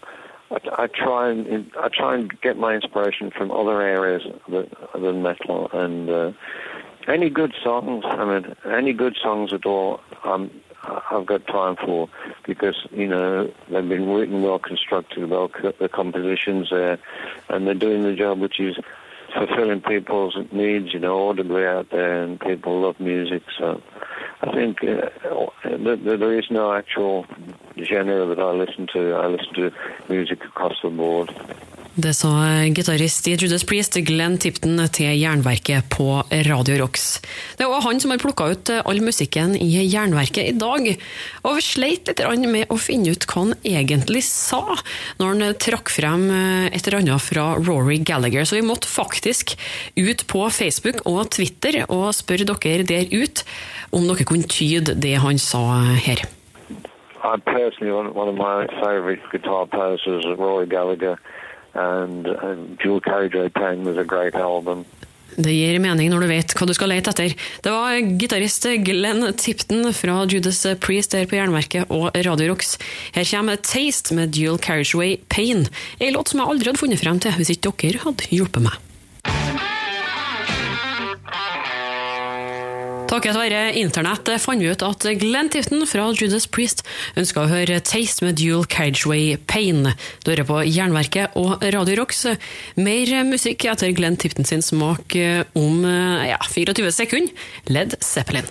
I, 0.52 0.84
I 0.84 0.88
try 0.88 1.30
and 1.30 1.72
I 1.80 1.90
try 1.90 2.16
and 2.16 2.42
get 2.42 2.58
my 2.58 2.74
inspiration 2.76 3.32
from 3.32 3.52
other 3.52 3.82
areas 3.82 4.24
than 4.48 5.22
metal 5.22 5.70
and 5.74 6.10
uh, 6.10 6.32
any 7.08 7.30
good 7.30 7.54
songs. 7.64 8.04
I 8.06 8.26
mean, 8.26 8.56
any 8.66 8.94
good 8.94 9.18
songs 9.22 9.54
at 9.54 9.66
all. 9.66 10.02
Um, 10.24 10.52
I've 11.12 11.26
got 11.26 11.46
time 11.48 11.76
for 11.76 12.08
because 12.46 12.88
you 12.92 13.08
know 13.08 13.52
they've 13.70 13.90
been 13.90 14.10
written 14.10 14.42
well 14.42 14.60
constructed, 14.60 15.30
well 15.30 15.52
the 15.80 15.90
compositions 15.90 16.70
there, 16.70 17.00
and 17.50 17.68
they're 17.68 17.74
doing 17.74 18.04
the 18.04 18.16
job, 18.16 18.40
which 18.40 18.60
is 18.60 18.78
fulfilling 19.34 19.82
people's 19.82 20.38
needs, 20.52 20.94
you 20.94 21.00
know, 21.00 21.30
audibly 21.30 21.66
out 21.66 21.90
there, 21.92 22.24
and 22.24 22.40
people 22.40 22.82
love 22.82 23.00
music. 23.00 23.44
So 23.58 23.82
I 24.42 24.54
think 24.54 24.84
uh, 24.84 25.10
there 25.64 26.40
is 26.40 26.46
no 26.50 26.74
actual 26.74 27.26
genre 27.78 28.26
that 28.26 28.40
I 28.40 28.52
listen 28.52 28.88
to. 28.94 29.14
I 29.14 29.28
listen 29.28 29.54
to 29.56 29.72
music 30.08 30.44
across 30.46 30.76
the 30.82 30.90
board. 30.90 31.34
Det 31.96 32.12
sa 32.14 32.30
gitarist 32.70 33.28
i 33.28 33.34
Judas 33.34 33.64
Priest 33.66 33.96
Glenn 34.06 34.38
Tipton 34.38 34.78
til 34.94 35.10
Jernverket 35.18 35.88
på 35.90 36.22
Radio 36.46 36.78
Rocks. 36.84 37.20
Det 37.58 37.66
er 37.66 37.72
også 37.72 37.90
han 37.90 38.00
som 38.04 38.14
har 38.14 38.22
plukka 38.22 38.46
ut 38.54 38.72
all 38.78 39.02
musikken 39.04 39.56
i 39.58 39.68
Jernverket 39.90 40.52
i 40.52 40.54
dag. 40.62 40.86
Og 41.44 41.58
vi 41.58 41.66
sleit 41.66 42.08
litt 42.08 42.22
med 42.46 42.70
å 42.70 42.78
finne 42.80 43.12
ut 43.12 43.26
hva 43.26 43.42
han 43.42 43.56
egentlig 43.66 44.22
sa, 44.28 44.62
når 45.20 45.34
han 45.34 45.60
trakk 45.66 45.92
frem 45.92 46.30
et 46.70 46.80
eller 46.86 47.02
annet 47.02 47.26
fra 47.26 47.52
Rory 47.58 47.98
Gallagher. 47.98 48.46
Så 48.46 48.60
vi 48.60 48.68
måtte 48.70 48.88
faktisk 48.88 49.58
ut 49.98 50.28
på 50.30 50.46
Facebook 50.54 51.02
og 51.10 51.34
Twitter 51.36 51.82
og 51.90 52.14
spørre 52.16 52.54
dere 52.54 52.86
der 52.88 53.10
ut 53.12 53.44
om 53.92 54.06
dere 54.08 54.30
kunne 54.30 54.48
tyde 54.48 54.94
det 54.96 55.18
han 55.26 55.42
sa 55.42 55.66
her. 55.98 56.22
I'm 57.22 57.42
personally 57.42 57.92
one, 57.92 58.30
of 58.30 58.36
my 58.36 58.66
favorite 58.80 59.20
guitar 59.32 59.66
players 59.66 60.02
is 60.08 60.24
Roy 60.38 60.66
Gallagher, 60.66 61.20
and 61.74 62.28
Jewel 62.82 63.02
KJ 63.02 63.54
Payne 63.54 63.84
was 63.84 63.98
a 63.98 64.04
great 64.04 64.36
album. 64.36 64.86
Det 65.38 65.54
gir 65.54 65.78
mening 65.80 66.10
når 66.12 66.26
du 66.26 66.28
vet 66.32 66.54
hva 66.58 66.66
du 66.68 66.74
skal 66.76 66.92
lete 66.92 67.14
etter. 67.14 67.36
Det 67.64 67.72
var 67.72 68.00
gitarist 68.20 68.66
Glenn 68.84 69.24
Tipton 69.40 69.94
fra 69.96 70.24
Judas 70.28 70.66
Priest 70.82 71.14
der 71.16 71.30
på 71.30 71.38
Jernverket 71.38 71.94
og 71.94 72.10
Radio 72.26 72.50
Rocks. 72.52 72.78
Her 73.16 73.28
kommer 73.30 73.62
Taste 73.62 74.18
med 74.18 74.34
Dual 74.36 74.60
Carriageway 74.60 75.20
Pain, 75.30 75.68
ei 76.02 76.12
låt 76.16 76.34
som 76.34 76.42
jeg 76.42 76.52
aldri 76.52 76.72
hadde 76.72 76.82
funnet 76.82 77.04
frem 77.04 77.22
til 77.24 77.38
hvis 77.38 77.54
ikke 77.56 77.76
dere 77.86 78.04
hadde 78.08 78.32
hjulpet 78.34 78.66
meg. 78.66 78.89
Takket 83.10 83.34
være 83.34 83.62
internett 83.80 84.30
fant 84.38 84.62
vi 84.62 84.70
ut 84.70 84.84
at 84.86 85.08
Glenn 85.18 85.50
Tifton 85.50 85.82
fra 85.90 86.04
Judas 86.14 86.46
Priest 86.46 86.84
ønska 87.18 87.42
å 87.42 87.50
høre 87.50 87.80
Taste 87.82 88.22
med 88.22 88.38
Dual 88.38 88.68
Cageway 88.70 89.34
Pain. 89.50 89.82
Du 90.22 90.30
hører 90.30 90.46
på 90.46 90.60
Jernverket 90.68 91.34
og 91.40 91.66
Radio 91.74 91.98
Rocks. 92.04 92.28
Mer 92.78 93.16
musikk 93.26 93.66
etter 93.72 93.96
Glenn 93.98 94.20
Tifton 94.22 94.46
sin 94.46 94.62
smak 94.62 95.18
om 95.58 95.82
ja, 96.30 96.38
24 96.54 96.94
sekunder. 97.02 97.50
Led 97.74 97.98
Zeppelin. 98.06 98.46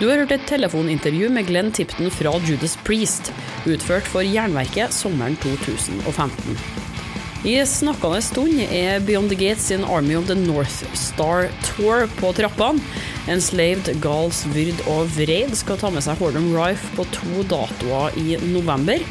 Du 0.00 0.08
har 0.08 0.24
hørt 0.24 0.32
et 0.32 0.48
telefonintervju 0.48 1.28
med 1.32 1.52
Glenn 1.52 1.72
Tipton 1.76 2.08
fra 2.12 2.32
Judas 2.48 2.80
Priest, 2.88 3.34
utført 3.68 4.08
for 4.08 4.24
Jernverket 4.24 4.96
sommeren 4.96 5.36
2015. 5.44 6.95
I 7.44 7.58
snakkende 7.68 8.22
stund 8.24 8.60
er 8.64 9.02
Beyond 9.04 9.28
the 9.28 9.36
Gates 9.36 9.66
sin 9.68 9.84
Army 9.84 10.16
of 10.16 10.26
the 10.26 10.34
North 10.34 10.86
Star 10.96 11.50
Tour 11.66 12.06
på 12.16 12.30
trappene. 12.32 12.80
Enslaved, 13.28 13.90
Gals, 14.00 14.44
Vyrd 14.54 14.80
og 14.88 15.10
Vreid 15.16 15.52
skal 15.58 15.76
ta 15.80 15.90
med 15.92 16.04
seg 16.06 16.16
Hordom 16.22 16.48
Rife 16.54 16.94
på 16.96 17.04
to 17.12 17.44
datoer 17.50 18.16
i 18.16 18.38
november. 18.54 19.02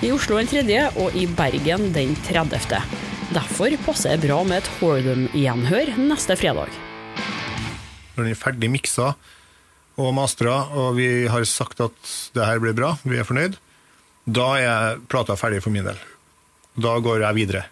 I 0.00 0.12
Oslo 0.14 0.38
den 0.40 0.48
tredje, 0.48 0.86
og 0.96 1.14
i 1.16 1.26
Bergen 1.28 1.90
den 1.94 2.14
30. 2.26 2.80
Derfor 3.34 3.76
passer 3.84 4.16
det 4.16 4.28
bra 4.28 4.40
med 4.48 4.62
et 4.62 4.72
Hordom-gjenhør 4.78 5.92
neste 6.00 6.38
fredag. 6.40 6.72
Når 8.14 8.22
den 8.22 8.32
er 8.32 8.40
ferdig 8.40 8.72
miksa 8.72 9.12
og 10.00 10.10
mastra, 10.16 10.56
og 10.72 10.96
vi 10.96 11.28
har 11.30 11.44
sagt 11.46 11.84
at 11.84 12.16
det 12.34 12.48
her 12.48 12.62
blir 12.64 12.74
bra, 12.78 12.94
vi 13.04 13.20
er 13.20 13.28
fornøyd, 13.28 13.60
da 14.24 14.48
er 14.56 15.04
plata 15.10 15.36
ferdig 15.38 15.60
for 15.62 15.74
min 15.74 15.86
del. 15.86 16.00
Da 16.80 16.96
går 16.98 17.22
jeg 17.26 17.40
videre. 17.42 17.64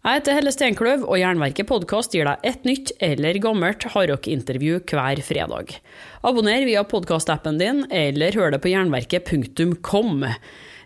Jeg 0.00 0.16
heter 0.16 0.32
Helle 0.32 0.50
Steinkløv, 0.54 1.02
og 1.04 1.18
Jernverket 1.20 1.68
podkast 1.68 2.14
gir 2.16 2.24
deg 2.24 2.46
et 2.48 2.62
nytt 2.64 2.88
eller 3.04 3.36
gammelt 3.44 3.84
hardrock-intervju 3.92 4.78
hver 4.88 5.20
fredag. 5.20 5.74
Abonner 6.24 6.64
via 6.64 6.86
podkastappen 6.88 7.58
din, 7.60 7.82
eller 7.92 8.32
hør 8.32 8.54
det 8.54 8.62
på 8.64 8.72
jernverket.kom. 8.72 10.24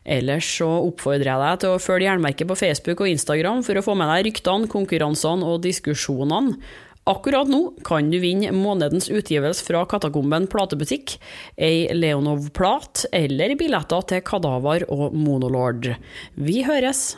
Ellers 0.03 0.49
så 0.59 0.67
oppfordrer 0.89 1.31
jeg 1.31 1.43
deg 1.45 1.63
til 1.63 1.77
å 1.77 1.79
følge 1.85 2.09
Jernverket 2.09 2.51
på 2.51 2.59
Facebook 2.59 3.05
og 3.05 3.13
Instagram 3.13 3.63
for 3.63 3.79
å 3.79 3.87
få 3.87 3.95
med 4.01 4.11
deg 4.11 4.27
ryktene, 4.33 4.67
konkurransene 4.75 5.47
og 5.47 5.63
diskusjonene. 5.63 6.59
Akkurat 7.07 7.47
nå 7.47 7.63
kan 7.87 8.11
du 8.11 8.19
vinne 8.19 8.51
månedens 8.57 9.07
utgivelse 9.15 9.63
fra 9.63 9.87
Katakomben 9.87 10.51
platebutikk, 10.51 11.21
ei 11.55 11.87
Leonov-plat 11.95 13.07
eller 13.15 13.55
billetter 13.61 14.11
til 14.11 14.27
Kadavar 14.27 14.89
og 14.91 15.15
Monolord. 15.15 15.95
Vi 16.35 16.65
høres! 16.67 17.13